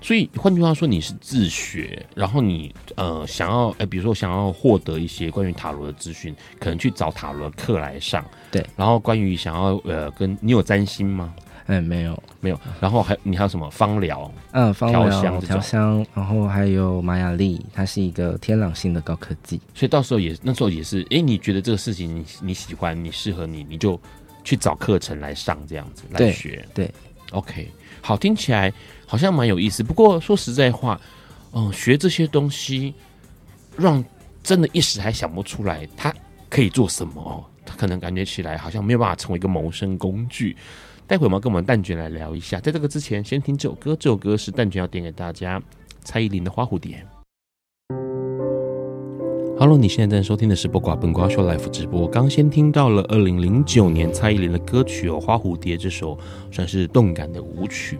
[0.00, 8.24] 所以换句话说，你是自学，然后你呃想要哎、欸，比如说想要获得一些关于塔罗的资讯，可能去找塔罗课来上。
[8.52, 11.34] 对，然后关于想要呃跟你有占星吗？
[11.66, 12.60] 哎、嗯，没有，没有。
[12.80, 14.30] 然后还你还有什么芳疗？
[14.52, 19.60] 嗯，芳疗、调香、调香，然后还有玛雅历，它是一个天朗星的高科技。
[19.74, 24.00] 所以到时候也那时候也是，哎、欸，你觉得这个事情你你喜欢，你适合你，你就。
[24.44, 26.66] 去找课程来上，这样子来学。
[26.74, 26.94] 对，对
[27.30, 27.70] ，OK，
[28.00, 28.72] 好，听起来
[29.06, 29.84] 好像蛮有意思。
[29.84, 31.00] 不过说实在话，
[31.52, 32.92] 嗯，学这些东西，
[33.76, 34.04] 让
[34.42, 36.12] 真的一时还想不出来，它
[36.50, 37.44] 可以做什么哦？
[37.64, 40.56] 它可能感觉起来好像没有办法成为一个谋生工具。
[41.12, 42.58] 待会我们跟我们蛋卷来聊一下。
[42.58, 43.94] 在这个之前，先听这首歌。
[44.00, 45.62] 这首歌是蛋卷要点给大家，
[46.02, 47.06] 蔡依林的《花蝴蝶》。
[49.58, 52.08] Hello，你现在在收听的是《播瓜本瓜秀》Live 直播。
[52.08, 56.18] 刚先听到了二零零九年蔡依林的歌曲哦，《花蝴蝶》这首
[56.50, 57.98] 算是动感的舞曲，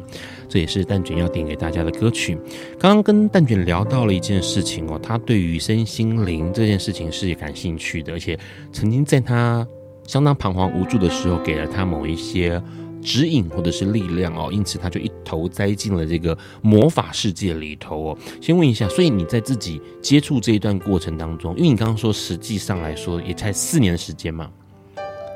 [0.49, 2.39] 这也是蛋卷要点给大家的歌曲。
[2.79, 8.39] 刚刚跟蛋卷聊到了一件事情哦，他对于身心灵这件事情是感兴趣的，而且
[8.73, 9.69] 曾经在他
[10.07, 12.59] 相当彷徨无助的时候，给了他某一些。
[13.03, 18.19] 指引或者是力量哦，因此他就一头栽进了这个魔法世界里头哦。
[18.41, 24.51] 先问一下，所以你在自己接触这一段过程当中，因为你刚刚说实际上来说也才四年的时间嘛，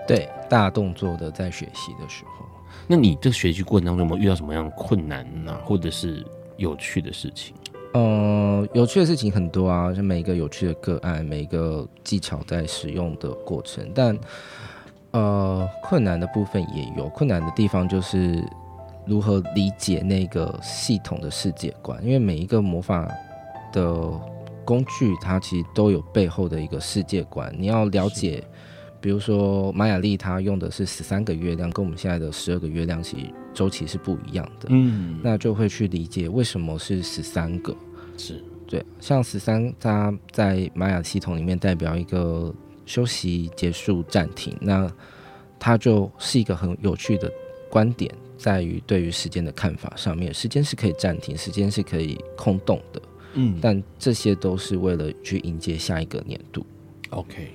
[0.07, 2.47] 对，大动作的在学习的时候，
[2.87, 5.59] 那你这个学习过程当中有没有遇到什么样的困难呢？
[5.65, 6.25] 或者是
[6.57, 7.55] 有趣的事情？
[7.95, 14.17] 呃，有趣的事情很多啊，就每一个有趣的个案，每一个技巧在使用的过程，但。
[15.13, 18.45] 呃，困难的部分也有，困难的地方就是
[19.07, 23.11] 如何理解那个系统的世界观，因为每一个魔法
[23.73, 24.11] 的
[24.63, 27.51] 工具，它其实都有背后的一个世界观。
[27.57, 28.45] 你要了解，
[29.01, 34.67] 比如说玛雅历，它用的是十三个月亮，跟我们现在的十二个月亮其实周期是不一样的。
[34.69, 37.75] 嗯，那就会去理解为什么是十三个。
[38.19, 42.53] 是对，像十三，它在玛雅系统里面代表一个。
[42.87, 44.91] 休息结束暂停，那
[45.59, 47.31] 它就是一个很有趣的
[47.69, 53.03] 观点，在于对于时间的看法上面，时间是可以暂停，时间是可以空洞的，
[53.35, 56.65] 嗯，但这些都是为了去迎接下一个年度。
[57.11, 57.51] OK，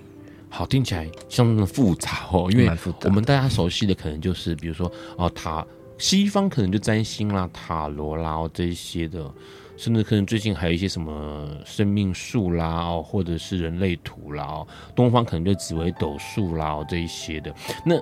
[0.50, 2.70] 好，听起来相当的复杂哦，因为
[3.06, 5.66] 我们大家熟悉的可能就是，比如说哦，塔
[5.98, 9.34] 西方可能就占星啦、塔罗啦这些的。
[9.82, 17.52] 甚至可能最近还有一些什么生命树啦，哦，或者是人类图啦，哦，东方可能就紫微斗数啦，哦，这一些的。
[17.84, 17.96] 那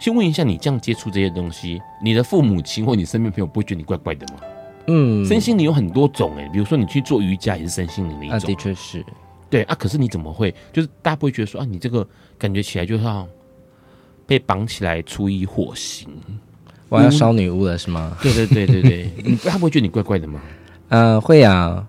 [0.00, 4.40] 先问一下，你这样接触这些东西，你的父母亲或你身边朋友不会觉得你怪怪的吗？
[4.86, 9.04] 嗯，身心灵有很多种哎，比如说你去做瑜伽也是身心灵的一种，啊、的确是。
[9.50, 10.54] 对啊，可是你怎么会？
[10.72, 13.28] 就是大家不会觉得说啊，你这个感觉起来就像
[14.26, 16.08] 被绑起来处以火星，
[16.88, 18.16] 我要烧女巫了是吗？
[18.22, 20.40] 对对对对对， 你他不会觉得你怪怪的吗？
[20.88, 21.86] 呃，会啊，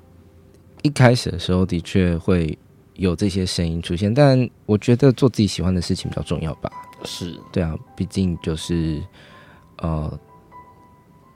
[0.81, 2.57] 一开始的时候的确会
[2.95, 6.71] 有这些声音出现，但我觉得做自己喜欢的事情比较重要吧。
[7.03, 8.99] 是，对啊，毕竟就是
[9.77, 10.19] 呃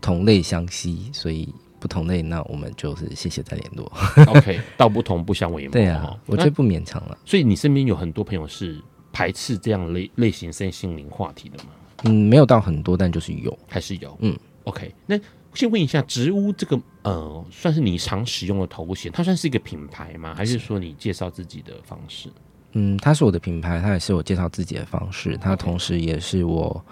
[0.02, 3.92] 同类相吸，所以不同类，那我们就是谢谢再联络。
[4.26, 5.72] OK， 道不同不相为谋。
[5.72, 7.18] 对啊，我觉得不勉强了。
[7.26, 8.82] 所以你身边有很多朋友是
[9.14, 11.70] 排斥这样类类型身心灵话题的吗？
[12.06, 14.18] 嗯，没有到很多，但就是有，还是有。
[14.22, 15.16] 嗯，OK，那。
[15.54, 20.34] 先问一下，植屋这个呃，算是你常使用的头衔，它算是一个品牌吗？
[20.34, 22.30] 还是说你介绍自己的方式？
[22.74, 26.84] 嗯，它是我的品牌，它也是我介绍自己的方式，它同时也是我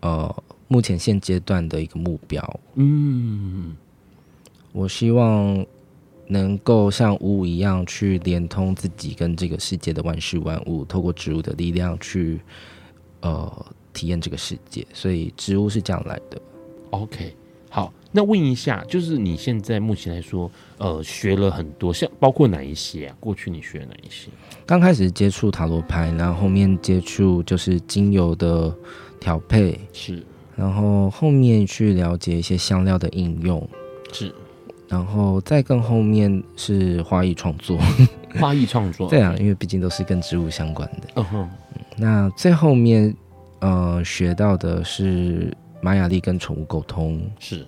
[0.00, 2.60] 呃目前现阶段的一个目标。
[2.76, 3.76] 嗯，
[4.70, 5.66] 我希望
[6.28, 12.40] 能够像五五一样去连通自己跟这个世界的万事万物，透过植物的力量去
[13.22, 16.40] 呃体验这个世界，所以植物是这样来的。
[16.90, 17.34] OK。
[18.08, 23.16] 好，那问一下，就是你现在目前来说，呃，学了很多，像包括哪一些啊？
[23.20, 24.28] 过去你学了哪一些？
[24.64, 28.74] 刚开始接触塔罗牌，然后后面接触就是精油的
[29.20, 30.22] 调配，是，
[30.56, 33.68] 然后后面去了解一些香料的应用，
[34.12, 34.34] 是，
[34.88, 37.78] 然后再更后面是花艺创作，
[38.40, 41.08] 花艺创作， 对啊，因为毕竟都是跟植物相关的。
[41.16, 41.50] 嗯哼，
[41.96, 43.14] 那最后面
[43.60, 45.52] 呃学到的是。
[45.80, 47.64] 玛雅历跟宠物沟通是，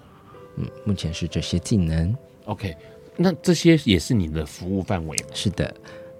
[0.60, 2.14] 嗯，目前是这些技能。
[2.44, 2.76] OK，
[3.16, 5.24] 那这些也是你的服务范围吗？
[5.32, 5.74] 是的，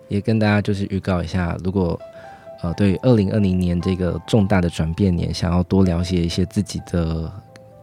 [0.08, 2.00] 也跟大家就是预告一下，如果
[2.62, 7.30] 呃对二零二零年这个重大的转变年，想要多了解一些自己的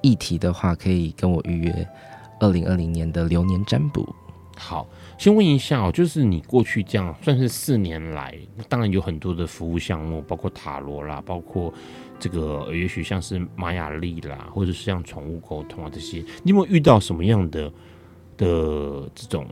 [0.02, 1.88] 议题的话，可以跟我预约
[2.40, 4.08] 二零二零年的流年占卜。
[4.56, 4.88] 好，
[5.18, 8.38] 先问一下哦，就是你过去这样算是四年来，
[8.70, 11.74] 当然有很多的服务项目，包括塔罗啦，包括。
[12.20, 17.72] 这个也许像是玛雅历啦，或者是像宠物沟通啊这些，你有没有遇到什么样的
[18.36, 19.46] 的这种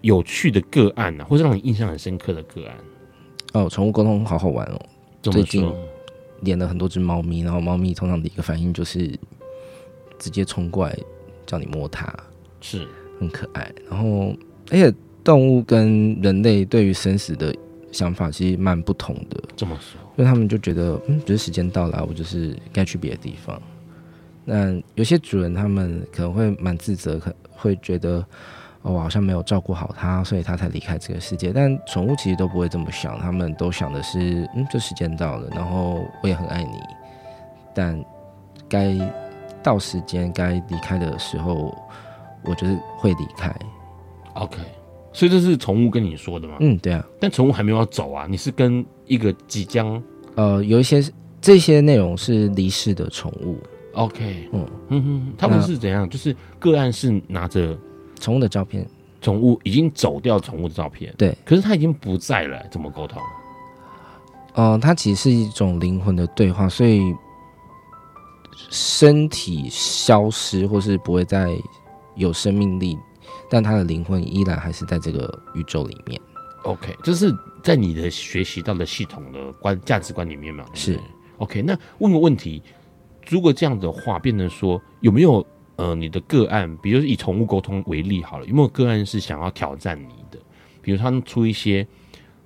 [0.00, 1.26] 有趣的个案呢、啊？
[1.28, 2.74] 或者让你印象很深刻的个案？
[3.52, 4.80] 哦，宠物沟通好好玩哦！
[5.20, 5.70] 最近
[6.40, 9.06] 连了很多只猫咪，然后猫咪通常的一个反应就是
[10.18, 10.98] 直接冲过来
[11.44, 12.10] 叫你摸它，
[12.62, 12.88] 是
[13.20, 13.70] 很可爱。
[13.90, 14.34] 然后
[14.70, 14.90] 而且
[15.26, 17.52] 动物跟人类对于生死的
[17.90, 19.42] 想法其实蛮不同的。
[19.56, 20.00] 这么说。
[20.16, 23.60] 因为他们就觉得，嗯，觉得时间到了，我就是该去别的地方。
[24.44, 28.24] 那有些主人他们可能会蛮自责，可会觉得，
[28.82, 31.52] 哦，我好像没有照顾好它，所以它才离开这个世界。
[31.52, 36.78] 但宠物其实都不会这么想，他们都想的是，嗯，这时间到了，然后我也很爱你，
[37.74, 38.00] 但
[38.68, 38.96] 该
[39.60, 41.76] 到时间该离开的时候，
[42.44, 43.52] 我就是会离开。
[44.34, 44.58] OK。
[45.16, 46.58] 所以这是宠物跟你说的吗？
[46.60, 47.02] 嗯，对啊。
[47.18, 50.02] 但宠物还没有要走啊，你是跟一个即将
[50.34, 51.02] 呃，有一些
[51.40, 53.56] 这些内容是离世的宠物。
[53.94, 56.06] OK，嗯嗯哼，他们是怎样？
[56.10, 57.74] 就是个案是拿着
[58.20, 58.86] 宠物的照片，
[59.22, 61.14] 宠物已经走掉，宠物的照片。
[61.16, 63.18] 对，可是他已经不在了，怎么沟通？
[64.52, 67.00] 哦、呃，它其实是一种灵魂的对话，所以
[68.68, 71.56] 身体消失或是不会再
[72.16, 72.98] 有生命力。
[73.50, 76.20] 但他的灵魂依然还是在这个宇宙里面。
[76.62, 77.32] OK，这是
[77.62, 80.64] 在你的学习到的系统的观价值观里面嘛？
[80.74, 80.98] 是
[81.38, 81.62] OK。
[81.62, 82.60] 那问个问题，
[83.28, 90.38] 如果这样的话，变成说有没有呃你的个案，比如以宠物沟通为例好了，有没有个案是想要挑战你的？
[90.82, 91.86] 比如他们出一些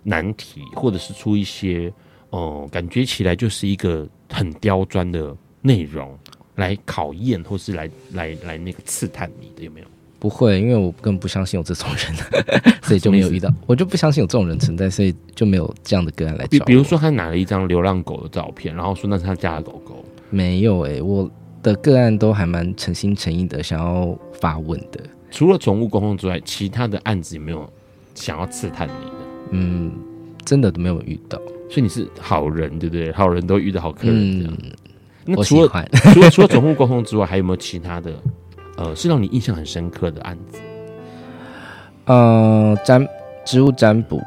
[0.02, 1.92] 难题，或者是出一些
[2.28, 6.18] 呃感觉起来就是一个很刁钻的内容
[6.56, 9.86] 来考验，或是来来来那个刺探你的，有没有？
[10.20, 13.50] 不会，因为我根本不相信有这种人， 所以就没有遇到。
[13.66, 16.50] 我就不相信有这种人存在，所以就没有这样的个案来找。
[16.50, 20.04] 比比如说，他拿了一张流浪狗的照片，然后说那是他家的狗狗。
[20.28, 21.28] 没有诶、欸，我
[21.62, 25.00] 的个案都还蛮诚心诚意的，想要发问的。
[25.30, 27.66] 除了宠物沟通之外，其他的案子有没有
[28.14, 29.16] 想要刺探你的？
[29.52, 29.90] 嗯，
[30.44, 31.38] 真的都没有遇到。
[31.70, 33.10] 所以你是好人，对不对？
[33.12, 34.56] 好人都遇到好客人这样。
[34.62, 34.70] 嗯，
[35.24, 38.12] 那除了除了除了宠物沟通之外，还有没有其他的？
[38.80, 40.58] 呃，是让你印象很深刻的案子？
[42.06, 43.06] 呃，占
[43.44, 44.20] 植物占卜，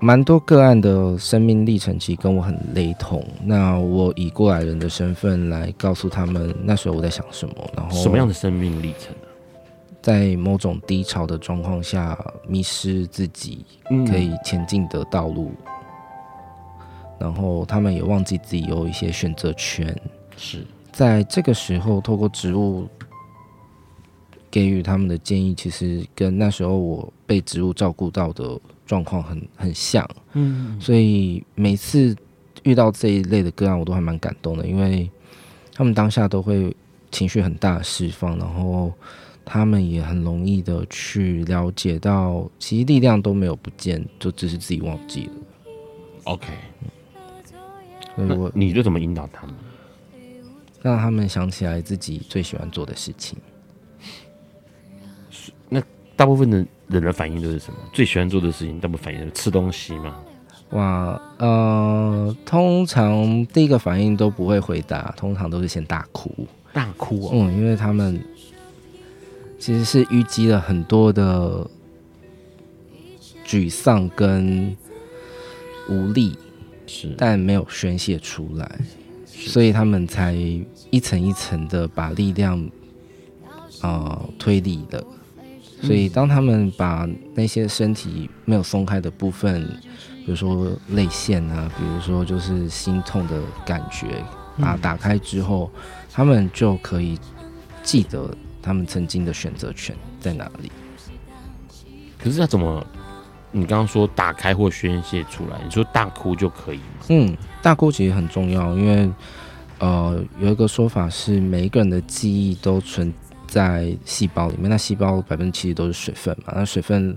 [0.00, 3.22] 蛮多个案的生命历程其实跟我很雷同。
[3.44, 9.28] 那我以过来人的身份来告诉他们，那时候我在想什么，然后什么样的生命历程呢？
[10.00, 12.18] 在某种低潮的状况下，
[12.48, 13.64] 迷失自己
[14.08, 15.52] 可以前进的道路。
[15.66, 15.72] 嗯
[17.18, 19.96] 然后他们也忘记自己有一些选择权，
[20.36, 22.88] 是在这个时候透过植物
[24.52, 30.06] 给予他们的建议，其实跟那时候我被植物照顾到的状况很很像。
[30.34, 32.14] 嗯，所以每次
[32.62, 35.10] 遇到这一类的个案，我都还蛮感动的，因为
[35.74, 36.76] 他们当下都会
[37.10, 38.92] 情绪很大的释放，然后
[39.42, 45.32] 他们也很容易的去了解到，其实力量都没有不见，就只是自己忘记了。
[46.24, 46.48] OK。
[48.14, 49.56] 那你就怎么引导他们，
[50.82, 53.38] 让他们想起来自己最喜欢做的事情？
[56.12, 57.78] 那大部分的人的反应都是什么？
[57.92, 60.16] 最喜欢做的事情，大部分反应是吃东西吗？
[60.70, 66.30] 哇，呃，通常第一个反应都不会回答，通常都是先大哭，
[66.72, 67.30] 大哭哦。
[67.34, 68.18] 嗯，因为他们
[69.58, 71.68] 其实是淤积了很多的
[73.46, 74.76] 沮丧跟
[75.88, 76.36] 无力。
[76.86, 78.80] 是，但没有宣泄出来，
[79.26, 80.34] 所以他们才
[80.90, 82.58] 一层一层的把力量
[83.80, 85.02] 啊、呃、推理的。
[85.82, 89.62] 所以当他们把那些身体没有松开的部分，
[90.24, 94.06] 比如说泪腺啊，比如说就是心痛的感觉，
[94.58, 95.70] 把它打开之后，
[96.12, 97.18] 他们就可以
[97.82, 100.70] 记得他们曾经的选择权在哪里。
[102.18, 102.86] 可是要怎么？
[103.54, 107.04] 你刚刚说打开或宣泄出来，你说大哭就可以吗？
[107.10, 109.10] 嗯，大哭其实很重要，因为
[109.78, 113.12] 呃有一个说法是每一个人的记忆都存
[113.52, 117.14] 在细胞里面，那细胞百分之七十都是水分嘛，那水分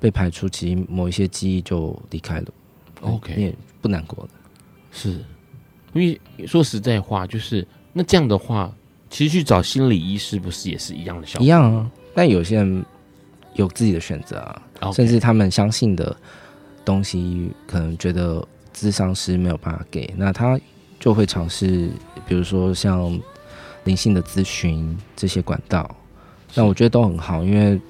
[0.00, 2.46] 被排出，其实某一些记忆就离开了。
[3.02, 4.30] OK，你也不难过的。
[4.90, 5.10] 是，
[5.92, 8.74] 因为说实在话，就是那这样的话，
[9.08, 11.44] 其实去找心理医师不是也是一样的效果？
[11.44, 12.84] 一样啊，但有些人。
[13.54, 14.96] 有自己的选择啊，Okay.
[14.96, 16.14] 甚至他们相信的
[16.84, 20.60] 东西，可能觉得智商师没有办法给，那他
[21.00, 21.88] 就会尝试，
[22.28, 23.18] 比如说像
[23.86, 25.96] 灵性的咨询这些管道，
[26.54, 27.80] 那我觉得都很好，因为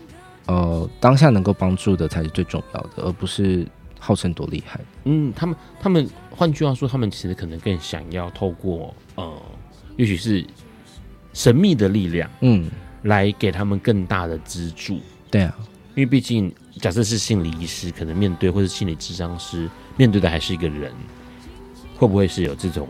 [0.46, 3.66] 呃当下能够帮助的才是最重要的，而不是
[3.98, 4.78] 号称多厉害。
[5.04, 9.42] 嗯，他们他们换句话说，他们其实可能更想要透过呃，
[9.96, 10.46] 也许是
[11.32, 12.70] 神秘的力量，嗯，
[13.02, 15.00] 来给他们更大的资助。
[15.30, 15.56] 对啊，
[15.94, 20.92] 因为毕竟，假设是心理医师，可能面对或是心理智商师面对的还是一个人，
[21.96, 22.86] 会不会是有这种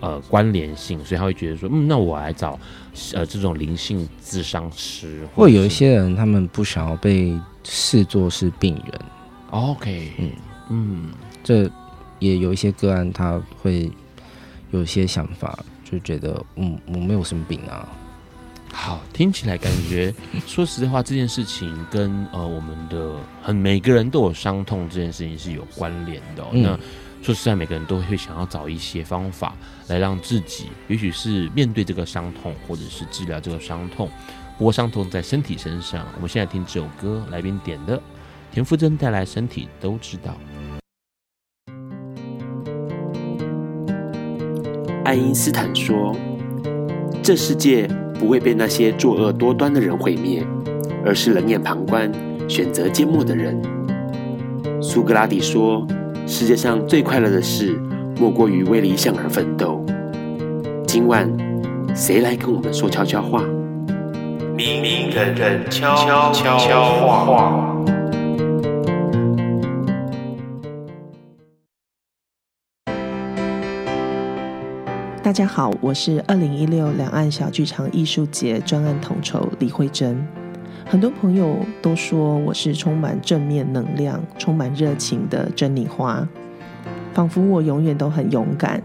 [0.00, 1.04] 呃关联性？
[1.04, 2.58] 所以他会觉得说，嗯，那我来找
[3.14, 5.26] 呃这种灵性智商师。
[5.34, 9.00] 会有一些人，他们不想要被视作是病人。
[9.50, 10.30] OK，嗯
[10.70, 11.08] 嗯，
[11.42, 11.70] 这
[12.18, 13.90] 也有一些个案，他会
[14.70, 17.88] 有一些想法，就觉得，嗯，我没有生病啊。
[18.72, 20.12] 好，听起来感觉，
[20.46, 26.48] 说实在话，这件事情跟呃我们的很每个人都有伤痛这件事情是有关联的哦。
[26.52, 26.62] 嗯。
[26.62, 26.78] 那
[27.26, 29.52] 说实在，每个人都会想要找一些方法
[29.88, 34.08] 来让自己，也许是面对这个伤痛，或者是治疗这个伤痛。
[34.56, 38.00] 不过伤痛在身体身上，我们现在听这首歌，来宾点的
[38.52, 40.36] 田馥甄带来《身体都知道》。
[45.04, 46.14] 爱因斯坦说
[47.24, 50.42] ：“这世界。”不会被那些作恶多端的人毁灭，
[51.04, 52.10] 而是冷眼旁观、
[52.48, 53.60] 选择缄默的人。
[54.80, 55.86] 苏格拉底说
[56.28, 57.80] ：“世界上最快乐的事，
[58.18, 59.80] 莫过于为理想而奋斗。”
[60.84, 61.30] 今晚，
[61.94, 63.44] 谁来跟我们说悄悄话？
[64.56, 65.94] 明明人人悄
[66.32, 67.76] 悄悄话。
[75.22, 80.26] 大家好，我是二零一六两岸小剧场艺术节专案统筹李惠贞。
[80.88, 86.26] 很多朋友都说我是充满正面能量、充满热情的珍妮花，
[87.12, 88.80] 仿佛我永远都很勇敢，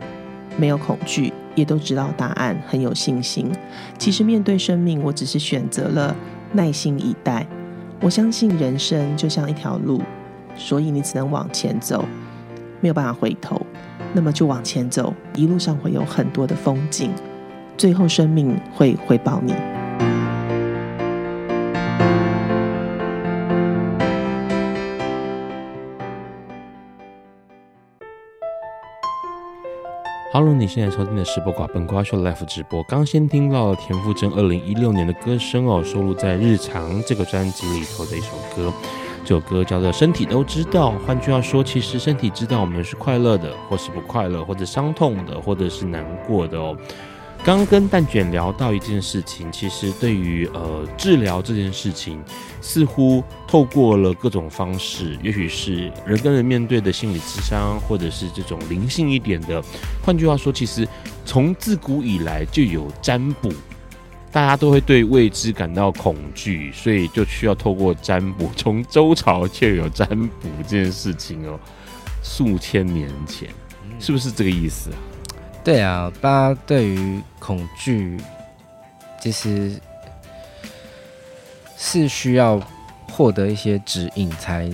[0.57, 3.51] 没有恐惧，也都知道答案，很有信心。
[3.99, 6.15] 其实面对生命，我只是选择了
[6.53, 7.45] 耐心以待。
[8.01, 10.01] 我相信人生就像一条路，
[10.55, 12.03] 所以你只能往前走，
[12.79, 13.61] 没有办法回头。
[14.11, 17.11] 那么就往前走，一路上会有很多的风景，
[17.77, 19.53] 最后生命会回报你。
[30.33, 32.81] 哈喽你现在收听的是《播瓜本瓜秀》Live 直播。
[32.83, 38.73] 刚先听到了田馥甄二零一六年的歌声哦，收录在《日常》这个专辑里头的一首歌。
[39.25, 40.91] 这首歌叫做《身体都知道》。
[41.05, 46.77] 换句话说，其实身体知道我们是快乐的，或是不快乐，或者伤痛的，或者是难过的哦。
[47.43, 52.23] 刚跟蛋卷聊到一件事情，其实对于呃治疗这件事情，
[52.61, 59.59] 似乎透过了各种方式，也许是人跟人面对的心理智商，或者是这种灵性一点的。
[60.05, 60.87] 换句话说，其实
[61.25, 63.51] 从自古以来就有占卜，
[64.31, 68.51] 大家都会对未知感到恐惧，所以就需要透过占卜。
[68.55, 71.59] 从周朝就有占卜这件事情哦，
[72.21, 73.49] 数千年前，
[73.99, 74.97] 是不是这个意思啊？
[75.63, 78.19] 对啊，大家对于恐惧，
[79.21, 79.79] 其实
[81.77, 82.59] 是需要
[83.11, 84.67] 获得一些指引才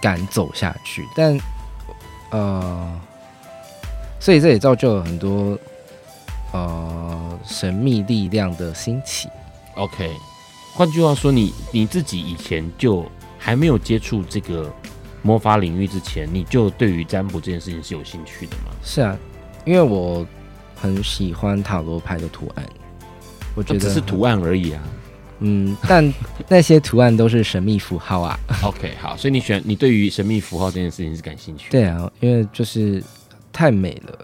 [0.00, 1.06] 敢走下去。
[1.14, 1.38] 但
[2.30, 3.00] 呃，
[4.18, 5.58] 所以这也造就了很多
[6.52, 9.28] 呃神秘力量的兴起。
[9.74, 10.10] OK，
[10.72, 13.04] 换句话说，你你自己以前就
[13.38, 14.72] 还没有接触这个
[15.20, 18.72] 魔法领域之前，你就对于占卜这件事情是有兴趣的吗？
[18.82, 19.14] 是啊。
[19.64, 20.26] 因为我
[20.74, 22.66] 很喜欢塔罗牌的图案，
[23.54, 24.82] 我觉得只是图案而已啊。
[25.40, 26.12] 嗯，但
[26.48, 28.38] 那些图案都是神秘符号啊。
[28.62, 31.70] OK，好，所以你选你对于神秘符号这件事情是感兴趣？
[31.70, 33.02] 对啊，因为就是
[33.52, 34.18] 太美了，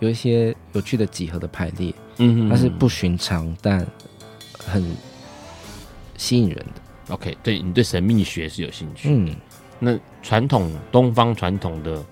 [0.00, 3.86] 有一些有趣的几何的排列，嗯哼，它是不寻常但
[4.58, 4.84] 很
[6.16, 7.14] 吸引人的。
[7.14, 9.08] OK，对你对神秘学是有兴趣？
[9.10, 9.34] 嗯，
[9.78, 12.02] 那传统东方传统的。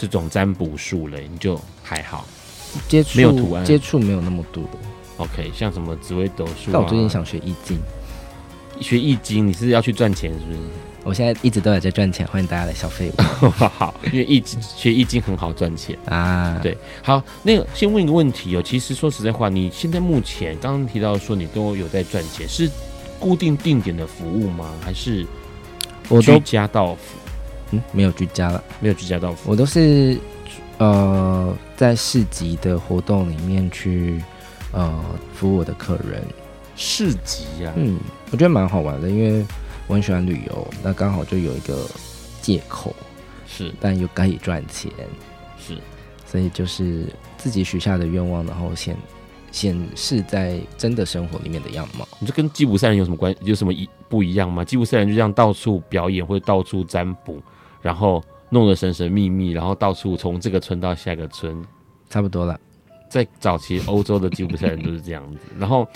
[0.00, 2.26] 这种占卜术嘞，你就还好，
[2.86, 4.70] 接触没有图案，接触没有那么多的。
[5.16, 6.72] OK，像什么紫微斗数啊？
[6.74, 7.78] 但我最近想学易经，
[8.80, 10.58] 学易经你是要去赚钱是不是？
[11.04, 13.48] 我现在一直都有在赚钱，欢迎大家来消费我。
[13.50, 16.60] 好，因为易经学易经很好赚钱啊。
[16.62, 18.62] 对，好，那个先问一个问题哦。
[18.62, 22.70] 其实说实在话，你现在目前刚刚提到说你都有在赚钱，是
[23.18, 24.70] 固定定点的服务吗？
[24.82, 25.26] 还是
[26.08, 27.00] 我居家到府？
[27.70, 29.50] 嗯，没有居家了，没有居家到府。
[29.50, 30.18] 我都是
[30.76, 34.20] 呃在市集的活动里面去
[34.72, 35.00] 呃
[35.32, 36.20] 服务我的客人。
[36.74, 38.00] 市集呀、啊，嗯，
[38.32, 39.46] 我觉得蛮好玩的，因为
[39.86, 41.86] 我很喜欢旅游，那刚好就有一个
[42.42, 42.92] 借口，
[43.46, 44.90] 是，但又可以赚钱，
[45.56, 45.78] 是，
[46.26, 47.06] 所以就是
[47.36, 48.96] 自己许下的愿望，然后显
[49.52, 52.06] 显示在真的生活里面的样貌。
[52.18, 53.32] 你这跟吉普赛人有什么关？
[53.42, 54.64] 有什么一不一样吗？
[54.64, 57.40] 吉普赛人就这样到处表演，或者到处占卜。
[57.80, 58.20] 然后
[58.50, 61.62] 弄得神神秘秘，然后到处从这个村到下一个村，
[62.08, 62.58] 差不多了。
[63.10, 65.86] 在早期欧洲的吉普赛人都是这样子，然后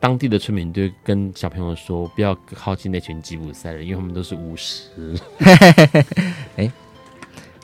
[0.00, 4.88] 当地的村民就跟小朋友说，不要靠近那群吉普赛人，因为他们都是巫师。
[6.56, 6.70] 哎，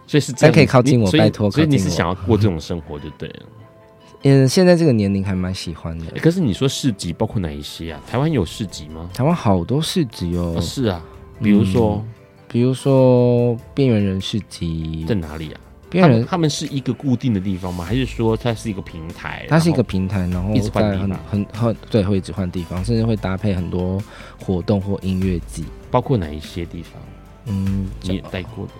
[0.06, 1.50] 所以是这样，可以靠近我，拜托。
[1.50, 3.42] 所以你是想要过这种生活就对了。
[4.24, 6.06] 嗯，现在这个年龄还蛮喜欢的。
[6.20, 8.00] 可是你说市集包括哪一些啊？
[8.06, 9.08] 台湾有市集吗？
[9.14, 10.54] 台湾好多市集哦。
[10.56, 11.02] 哦是啊，
[11.42, 12.04] 比如说。
[12.06, 12.14] 嗯
[12.48, 15.60] 比如说边缘人市集在哪里啊？
[15.90, 17.84] 边缘人他们是一个固定的地方吗？
[17.84, 19.46] 还是说它是一个平台？
[19.48, 24.02] 它是一个平台，然后一直换地方，很很对，会一直换地方，甚至会搭配很多
[24.40, 25.64] 活动或音乐季。
[25.90, 26.92] 包括哪一些地方？
[27.46, 28.72] 嗯，你也带过的？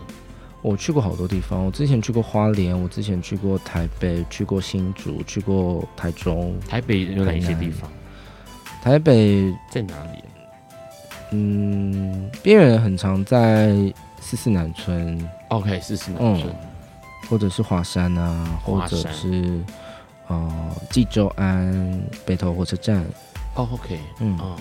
[0.61, 1.65] 我去过好多地方。
[1.65, 6.55] 我之前去过花莲，我之前去过台北，去过新竹，去过台中。
[6.69, 7.91] 台北有哪一些地方？
[8.83, 10.19] 台北在哪里？
[11.31, 13.69] 嗯，边缘人很常在
[14.21, 16.55] 四四南村，OK，四四南村，嗯，
[17.29, 19.61] 或者是华山啊，或者是
[20.29, 23.05] 呃济州安北投火车站，
[23.55, 24.57] 哦，OK，嗯，哦，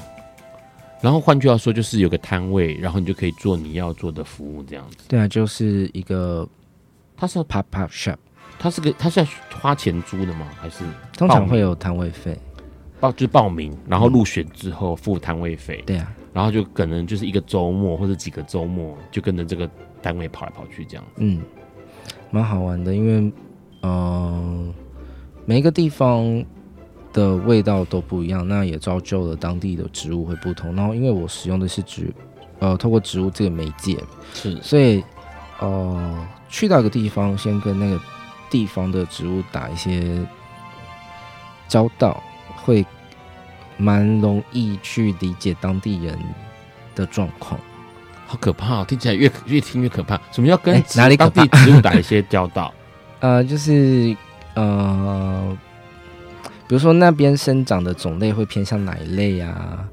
[1.01, 4.97] 然后换句话说，就是有个摊位，然后你就可以做你要做的服务，这样子。
[5.07, 6.47] 对啊，就是一个，
[7.15, 8.17] 它是 pop up shop，
[8.59, 9.27] 它是个，它是要
[9.61, 10.47] 花钱租的吗？
[10.59, 10.83] 还是
[11.17, 12.37] 通常会有摊位费？
[12.99, 15.83] 报就是报名，然后入选之后付摊位费。
[15.85, 16.11] 对啊。
[16.33, 19.69] 然后就可能就是一个周末或者几个周末，就跟着这个
[20.01, 21.03] 单位跑来跑去这样。
[21.17, 21.41] 嗯，
[22.29, 23.13] 蛮好玩的，因为
[23.81, 24.73] 嗯、呃，
[25.45, 26.43] 每一个地方
[27.11, 30.75] 的味道都不一样，那也造就了当地的植物会不同。
[30.75, 32.13] 然后因为我使用的是植，
[32.59, 33.97] 呃，透过植物这个媒介，
[34.33, 35.03] 是，所以
[35.59, 37.99] 呃，去到一个地方，先跟那个
[38.49, 40.23] 地方的植物打一些
[41.67, 42.21] 交道，
[42.63, 42.85] 会。
[43.77, 46.17] 蛮容易去理解当地人
[46.95, 47.59] 的状况，
[48.25, 48.85] 好可怕哦！
[48.87, 50.19] 听起来越越听越可怕。
[50.31, 52.73] 什么叫跟哪里当地植物打一些交道？
[53.21, 54.15] 呃，就是
[54.55, 55.57] 呃，
[56.67, 59.87] 比如说那边生长的种类会偏向哪一类啊？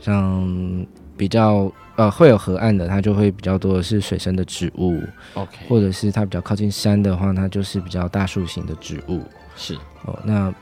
[0.00, 5.02] 像比较呃会有河岸的，它就会比较多的是水生的植物
[5.34, 9.22] ，OK，或者是它比较靠近山的话，它就是比较大树型的植物。
[9.56, 10.54] 是哦，那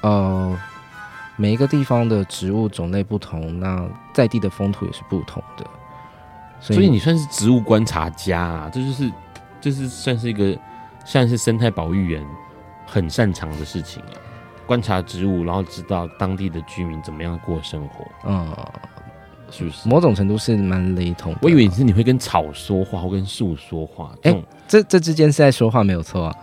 [0.00, 0.58] 呃
[1.36, 5.64] 每一个地方的植物种类不同，那在地的风土也是不同的。
[6.60, 9.10] 所以，所以你算是植物观察家啊，这就是
[9.60, 10.56] 这、就是算是一个
[11.04, 12.24] 像是生态保育员
[12.86, 14.14] 很擅长的事情啊。
[14.66, 18.56] 观察植物，然后知道当地的居民怎么样过生活，嗯，
[19.50, 19.86] 是不是？
[19.86, 21.40] 某种程度是蛮雷同的。
[21.42, 24.12] 我以为你是你会跟草说话，或跟树说话。
[24.22, 26.34] 哎、欸，这这之间是在说话没有错啊。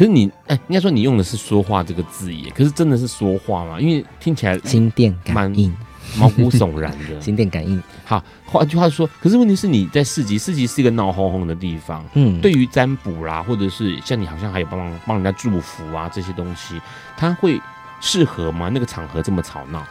[0.00, 3.78] 可是你哎、欸，应该说你用的是“说话”这个字眼，可是真的是说话吗？
[3.78, 5.70] 因为听起来心电感应。
[6.16, 7.80] 毛骨悚然的 心电感应。
[8.06, 12.02] 好，换句话说，可是问题是你在市集，市集是一个闹哄哄的地方。
[12.14, 16.80] 嗯，对于占卜啦，或者是像你好像还有帮忙帮人家祝福啊这些东西，
[17.14, 17.60] 它会
[18.00, 18.70] 适合吗？
[18.72, 19.84] 那个场合这么吵闹？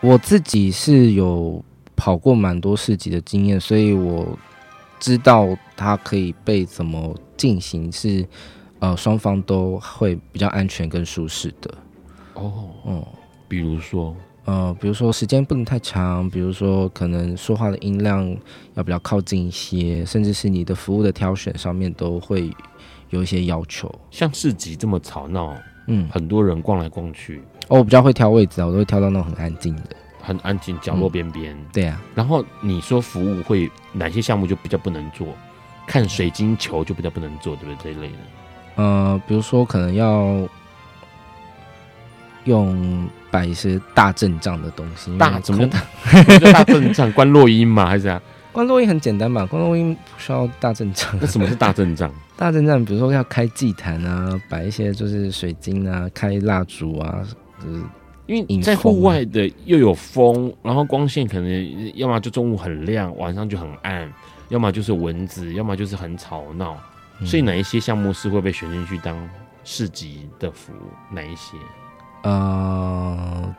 [0.00, 1.64] 我自己是有
[1.94, 4.36] 跑过蛮多市集的经验，所以我
[4.98, 8.28] 知道它可以被怎么进行是，是
[8.82, 11.72] 呃双方都会比较安全跟舒适的。
[12.34, 13.06] 哦，嗯，
[13.48, 14.14] 比如说。
[14.44, 18.28] 呃，比如说时间不能太长，比如说可能说话的音量
[18.74, 22.50] 要比较靠近一些，甚至是你的服务的挑选上面都会
[23.10, 23.88] 有一些要求。
[24.10, 25.56] 像市集这么吵闹，
[25.86, 27.40] 嗯，很多人逛来逛去。
[27.68, 29.82] 哦，我比较会挑位置啊，我都会挑到那种很安静的，
[30.20, 31.54] 很安静角落边边。
[31.56, 32.02] 嗯，对啊。
[32.16, 35.28] 然后你说服务会哪些项目就比较不能做？
[35.86, 37.94] 看水晶球就比较不能做，对不对？
[37.94, 38.18] 这一类的。
[38.76, 40.48] 呃，比如说可能要。
[42.46, 45.80] 用摆一些大阵仗的东西，大怎么大？
[46.52, 47.86] 大阵仗观落音吗？
[47.86, 48.20] 还是啊？
[48.50, 49.46] 观落音很简单吧？
[49.46, 51.16] 观落音不需要大阵仗。
[51.20, 52.12] 那什么是大阵仗？
[52.36, 57.20] 大阵仗，比如说要开祭坛啊，摆一些就是水晶啊，开蜡烛啊，
[57.64, 57.80] 就是
[58.26, 64.12] 因为你在户外的又有风，然后光线可能要么就中午很亮，晚上就很暗，
[64.48, 66.76] 要么就是蚊子，要么就是很吵闹。
[67.24, 69.16] 所以哪一些项目是会被选进去当
[69.64, 71.14] 市集的服务？
[71.14, 71.56] 哪一些？
[72.22, 73.54] 呃，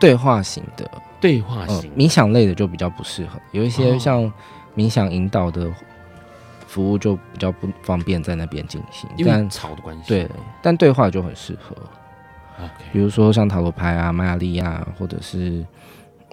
[0.00, 4.32] 对话型的，对话型、呃、冥想类的就比较不适合，有一些像
[4.74, 5.70] 冥想引导的
[6.66, 10.08] 服务就比较不方便在那边进行，因为吵的关系。
[10.08, 10.28] 对，
[10.62, 11.76] 但对话就很适合。
[12.90, 15.62] 比如说像塔罗牌啊、玛雅历啊，或者是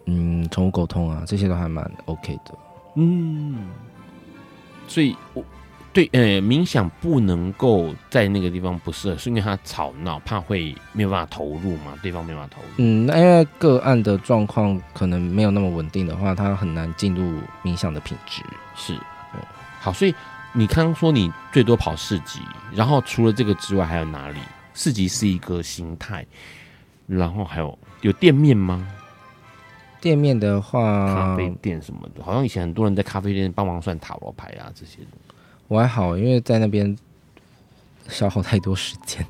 [0.06, 2.58] 嗯宠物沟通啊，这些都还蛮 OK 的。
[2.96, 3.68] 嗯，
[4.88, 5.44] 所以我。
[5.94, 12.68] 对，呃，冥想不能够在那个地方不适合，是因为他吵闹，怕会没有办法投入嘛，对方没有办法投入。
[12.78, 18.42] 嗯，那因为个案的状况可能没有那么稳定的话，他很难进入冥想的品质。
[18.76, 18.96] 是，
[19.36, 19.40] 嗯，
[19.80, 20.16] 好，所以
[20.52, 22.40] 你刚刚说你最多跑四级，
[22.74, 24.40] 然后除了这个之外还有哪里？
[24.74, 26.26] 四级是一个形态，
[27.06, 28.88] 然后还有有店面吗？
[30.02, 30.82] 店面的话，
[31.14, 35.08] 咖啡店什么的，好像以前很多人在咖啡店帮忙算塔罗牌啊这些的。
[35.74, 36.96] 我还好，因为在那边
[38.08, 39.26] 消耗太多时间。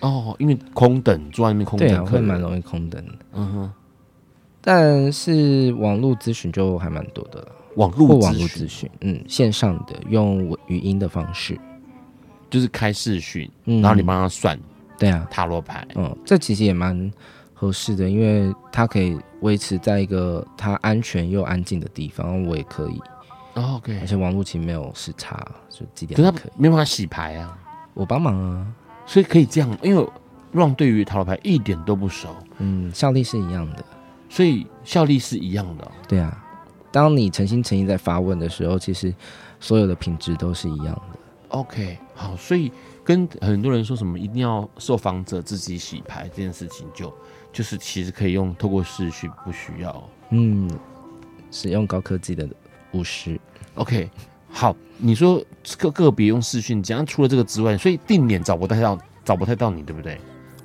[0.00, 3.14] 哦，因为空等坐在那边空等，对啊，会蛮容易空等的。
[3.32, 3.72] 嗯哼，
[4.60, 7.40] 但是网络咨询就还蛮多的。
[7.40, 7.48] 了。
[7.76, 11.58] 网络网络咨询，嗯，线上的用语音的方式，
[12.50, 14.58] 就是开视讯，然后你帮他算，
[14.98, 17.10] 对啊，塔罗牌，嗯，这其实也蛮
[17.54, 23.00] 合适的，因为他可以维持在一个他安全又安静的地方，我也可以。
[23.60, 25.36] Oh, OK，而且网络其实没有时差，
[25.68, 26.16] 就几点？
[26.16, 27.58] 可是他没办法洗牌啊，
[27.92, 28.66] 我帮忙啊，
[29.04, 29.76] 所以可以这样。
[29.82, 30.08] 因为
[30.54, 32.28] Ron 对于塔罗牌一点都不熟，
[32.58, 33.84] 嗯，效力是一样的，
[34.28, 35.90] 所以效力是一样的哦。
[36.06, 36.40] 对啊，
[36.92, 39.12] 当你诚心诚意在发问的时候，其实
[39.58, 41.18] 所有的品质都是一样的。
[41.48, 42.70] OK，好，所以
[43.02, 47.16] 跟很多人说什么一定要受访者自己洗牌这件事情就，就
[47.54, 50.70] 就是其实可以用透过视讯，不需要，嗯，
[51.50, 52.48] 使用高科技的。
[52.92, 53.38] 五十
[53.74, 54.08] ，OK，
[54.50, 55.42] 好，你说
[55.78, 60.18] 个个别用视讯讲，除了这个之外，所以定点找不太到，找不太到你，对不对？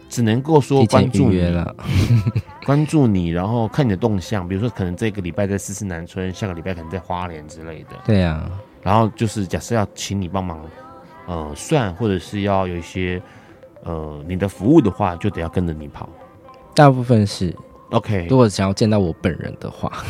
[0.09, 1.75] 只能够说关注你了，
[2.65, 7.89] 关注你，然后看你的动向，比如说可能这个礼拜在四四南村，下个礼拜可能在花莲之类的。
[8.05, 8.47] 对啊，
[8.83, 10.63] 然后就是假设要请你帮忙，
[11.25, 13.19] 呃，算或者是要有一些
[13.83, 16.07] 呃你的服务的话，就得要跟着你跑。
[16.75, 17.55] 大部分是。
[17.93, 20.03] OK，如果想要见到我本人的话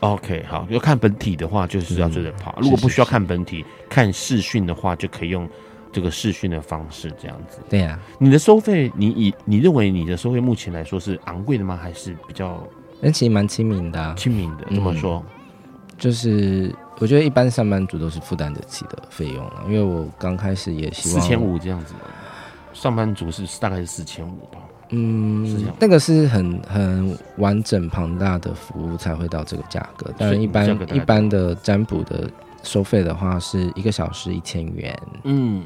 [0.00, 2.52] ，OK，好，要看本体的话，就是要追着跑。
[2.56, 5.48] 嗯、如果不需要看本体，是是是看视讯的话，就可以用
[5.92, 7.58] 这个视讯的方式这样子。
[7.70, 11.78] 对呀、啊，你的收费，你以你认为你的收费目前来说是昂贵的吗？
[11.80, 12.60] 还是比较？
[13.00, 14.64] 人其实蛮亲民的、啊，亲民的。
[14.74, 15.24] 怎么说？
[15.96, 19.62] 就是我觉得一般上班族都是负担得起的费用了。
[19.68, 21.94] 因为我刚开始也希望四千五这样子，
[22.72, 24.58] 上班族是大概是四千五吧。
[24.96, 32.30] 嗯，那个是很很完整庞大的服务才会到这个价格，当然一般一般的占卜的
[32.62, 34.96] 收费的话是一个小时一千元。
[35.24, 35.64] 嗯，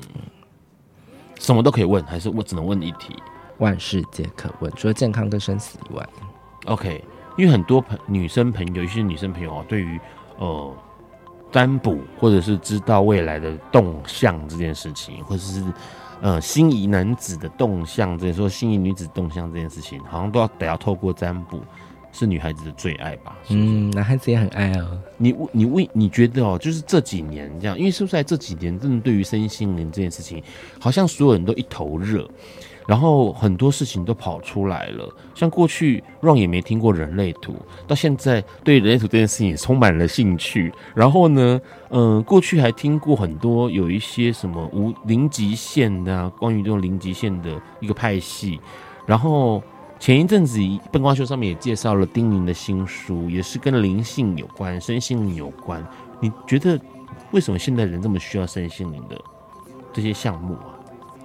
[1.38, 3.14] 什么都可以问，还是我只能问一题？
[3.58, 6.08] 万事皆可问，除了健康跟生死以外。
[6.64, 7.04] OK，
[7.36, 10.00] 因为很多朋女生朋友，尤其是女生朋友啊，对于
[10.38, 10.72] 呃
[11.52, 15.62] 占卜或者是知道未来的动向这件事情，或者是。
[16.20, 21.60] 呃，心仪男子的动向，这些说心仪女子动向这件事情，好像都要得要透过占卜，
[22.12, 23.36] 是女孩子的最爱吧？
[23.44, 25.00] 是是嗯，男孩子也很爱哦。
[25.16, 30.42] 你你为你觉得哦，就是这几年这样，因为是不是在这几年，真的对于身心灵这件事情，
[30.80, 32.28] 好像所有人都一头热。
[32.88, 37.54] 然后很多事情都跑出来了，像过去 Ron 也没听过人类图，
[37.86, 40.72] 到现在对人类图这件事情也充满了兴趣。
[40.94, 41.60] 然后呢，
[41.90, 48.58] 嗯、过去还听过很多有一些什么无零极限的、啊，关于这种零极限的一个派系。
[49.04, 49.62] 然后
[49.98, 50.58] 前一阵子
[50.90, 55.86] 笨瓜秀上面也介绍了丁宁的新书，也是跟灵性有关、身心灵有关。
[56.20, 56.80] 你觉得
[57.32, 59.20] 为什么现代人这么需要身心灵的
[59.92, 60.77] 这些项目啊？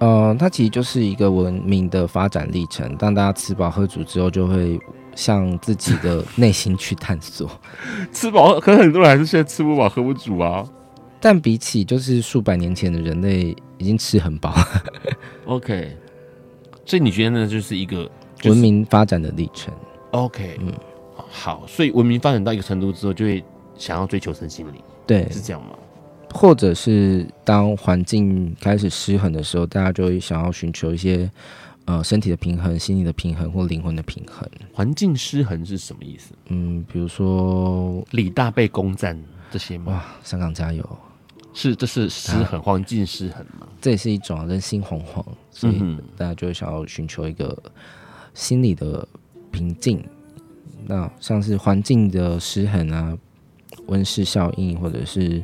[0.04, 2.94] 呃，它其实就是一个文明的发展历程。
[2.96, 4.78] 当大家吃饱喝足之后，就会
[5.14, 7.50] 向自己的内心去探索。
[8.12, 10.62] 吃饱，可很多人还是现在吃不饱喝不足啊。
[11.20, 14.54] 但比起就是数百年前的人类，已经吃很饱。
[15.46, 15.96] OK，
[16.84, 17.46] 所以你觉得呢？
[17.46, 18.04] 就是一个、
[18.36, 19.72] 就是、文明发展的历程。
[20.10, 20.70] OK，嗯，
[21.16, 21.64] 好。
[21.66, 23.42] 所以文明发展到一个程度之后，就会
[23.78, 24.74] 想要追求身心灵。
[25.06, 25.70] 对，是这样吗？
[26.36, 31.30] 或者是当环境开始失衡的时候，大家就会想要寻求一些
[31.84, 34.46] 呃身体的平衡、心理的平衡或灵魂的平衡。
[34.72, 36.34] 环境失衡是什么意思？
[36.48, 39.16] 嗯，比如说李大被攻占
[39.52, 39.92] 这些吗？
[39.92, 40.84] 哇，香港加油！
[41.54, 43.68] 是，这是失衡，环境失衡嘛？
[43.80, 45.78] 这也是一种人心惶惶，所以
[46.16, 47.56] 大家就会想要寻求一个
[48.34, 49.06] 心理的
[49.52, 50.04] 平静。
[50.84, 53.16] 那像是环境的失衡啊，
[53.86, 55.40] 温室效应，或者是。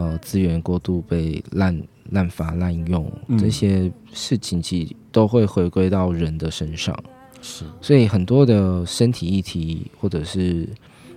[0.00, 1.78] 呃，资源过度被滥
[2.10, 6.98] 滥发滥用，这些事情其实都会回归到人的身上。
[7.42, 10.66] 是，所以很多的身体议题或者是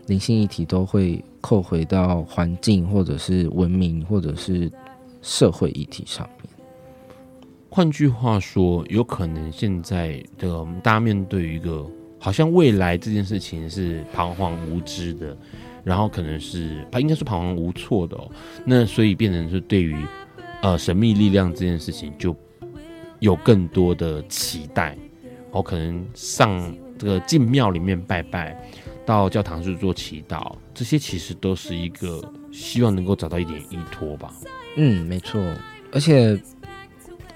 [0.08, 4.70] 灵性议题都会扣回到环境或者是文明或者是
[5.22, 6.50] 社会议题上面。
[7.70, 15.38] 换句话说，有可能现在的大家面对一个好像未来这件事情是彷徨无知的。
[15.84, 18.32] 然后可能是他应该是彷徨无措的哦，
[18.66, 19.96] 那所以变成是对于
[20.62, 22.36] 呃神秘力量这件事情就
[23.20, 24.98] 有更多的期待，
[25.52, 28.58] 我可能上这个进庙里面拜拜，
[29.06, 32.22] 到教堂去做祈祷，这些其实都是一个
[32.52, 34.34] 希望能够找到一点依托吧。
[34.78, 35.42] 嗯，没错，
[35.92, 36.40] 而且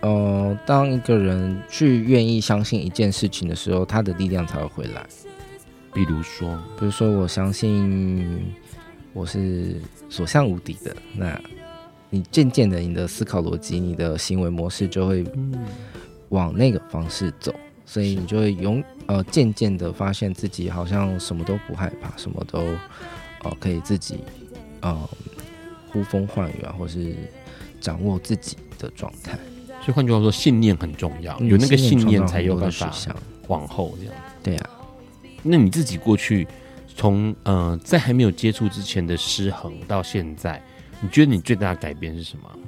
[0.02, 5.06] 呃，当一个人去愿意相信一件事情的时候，他的力量才会回来。
[5.98, 8.46] 比如说，比如说，我相信
[9.14, 10.96] 我是所向无敌的。
[11.16, 11.42] 那
[12.12, 15.26] 你渐渐的，你的思考逻辑、你的行为模式就会
[16.30, 17.52] 往那个方式走，
[17.84, 22.60] 所以你就会永呃渐渐的发现自己好像什么都不害怕，什么都
[23.44, 24.20] 呃可以自己
[24.82, 25.10] 呃
[25.92, 27.16] 呼风唤雨啊，或是
[27.82, 29.36] 掌握自己的状态。
[29.82, 32.94] 所以换句话说，信念很重要，有那个信念才有办法
[33.48, 34.14] 往后这样。
[35.48, 36.48] 那你自己过去
[36.96, 40.62] 从呃在还没有接触之前的失衡到现在，
[41.02, 42.60] 你觉得你最大的改变是什么？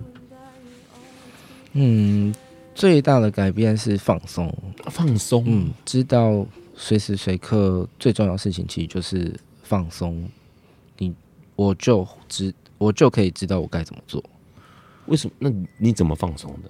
[1.73, 2.33] 嗯，
[2.73, 4.51] 最大的改变是放松，
[4.85, 5.43] 放松。
[5.47, 10.27] 嗯，知道随时随刻最重要的事情其实就是放松。
[10.97, 11.13] 你
[11.55, 14.23] 我就知我就可以知道我该怎么做。
[15.05, 15.33] 为什么？
[15.39, 16.69] 那你怎么放松的？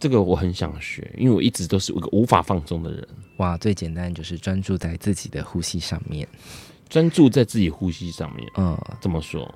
[0.00, 3.06] 这个我很想学，因为我一直都是一个无法放松的人。
[3.36, 6.26] 哇，最简单就是专注在自己的呼吸上面，
[6.88, 8.50] 专注在自己呼吸上面。
[8.56, 9.54] 嗯，怎么说？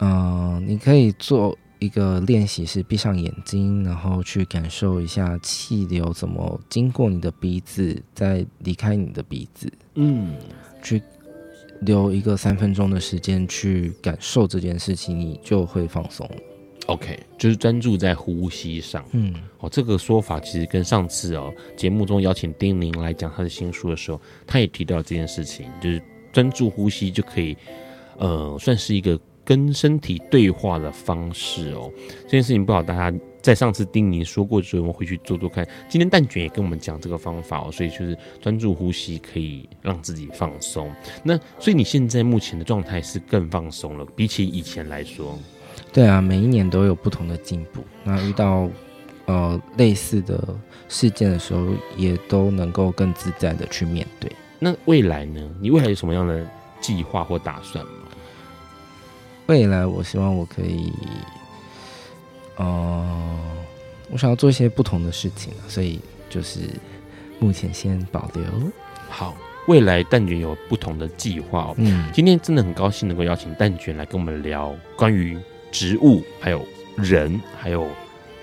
[0.00, 9.72] 嗯，你可以做一个练习，是闭上眼睛，然后去感受一下气流怎么经过你的鼻子，再离开你的鼻子。
[9.94, 10.36] 嗯，
[10.82, 11.02] 去
[11.80, 16.28] 留一个三分钟的时间去感受这件事情，你就会放松。
[16.86, 19.04] OK，就是专注在呼吸上。
[19.12, 26.02] 嗯，哦，这个说法其实跟上次哦节目中邀请丁宁来讲他的新书的时候，他也提到这件事情，就是
[26.32, 27.56] 专注呼吸就可以，
[28.18, 31.90] 呃，算是一个跟身体对话的方式哦。
[32.24, 35.64] 这件事情不好，大家在上次丁宁说过之后，我们回去做做看。
[35.88, 40.92] 今天蛋卷也跟我们讲这个方法哦，所以就是专注呼吸可以让自己放松。
[41.22, 45.38] 那所以你现在目前的状态是更放松了，比起以前来说。
[45.92, 47.84] 对啊，每一年都有不同的进步。
[48.02, 48.68] 那遇到
[49.26, 50.42] 呃类似的
[50.88, 51.66] 事件的时候，
[51.96, 54.32] 也都能够更自在的去面对。
[54.58, 55.40] 那未来呢？
[55.60, 56.46] 你未来有什么样的
[56.80, 57.92] 计划或打算吗？
[59.46, 60.92] 未来，我希望我可以，
[62.56, 63.38] 呃，
[64.10, 66.60] 我想要做一些不同的事情，所以就是
[67.38, 68.44] 目前先保留。
[69.10, 69.36] 好，
[69.66, 71.74] 未来蛋卷有不同的计划哦。
[71.76, 75.36] 嗯，今天真的很高兴能够邀请蛋卷来跟我们聊关于
[75.72, 76.64] 植物、还有
[76.96, 77.88] 人、还有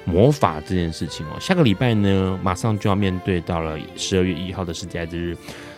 [0.04, 1.38] 魔法这件事情哦。
[1.40, 5.38] 下个礼拜呢，马上就要面对到了十二月一号的世界爱滋日。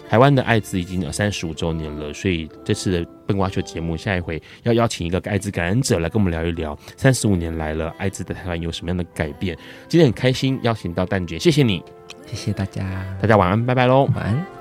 [0.10, 9.58] 台湾的艾滋已经有三十五周年了，所以这次的笨瓜秀节目下一回要邀请一个艾滋感染者来跟我们聊一聊，三十五年来了，艾滋在台湾有什么样的改变？
[9.88, 11.82] 今天很开心邀请到蛋卷，谢谢你，
[12.28, 14.61] 谢谢大家，大家晚安，拜拜喽，晚安。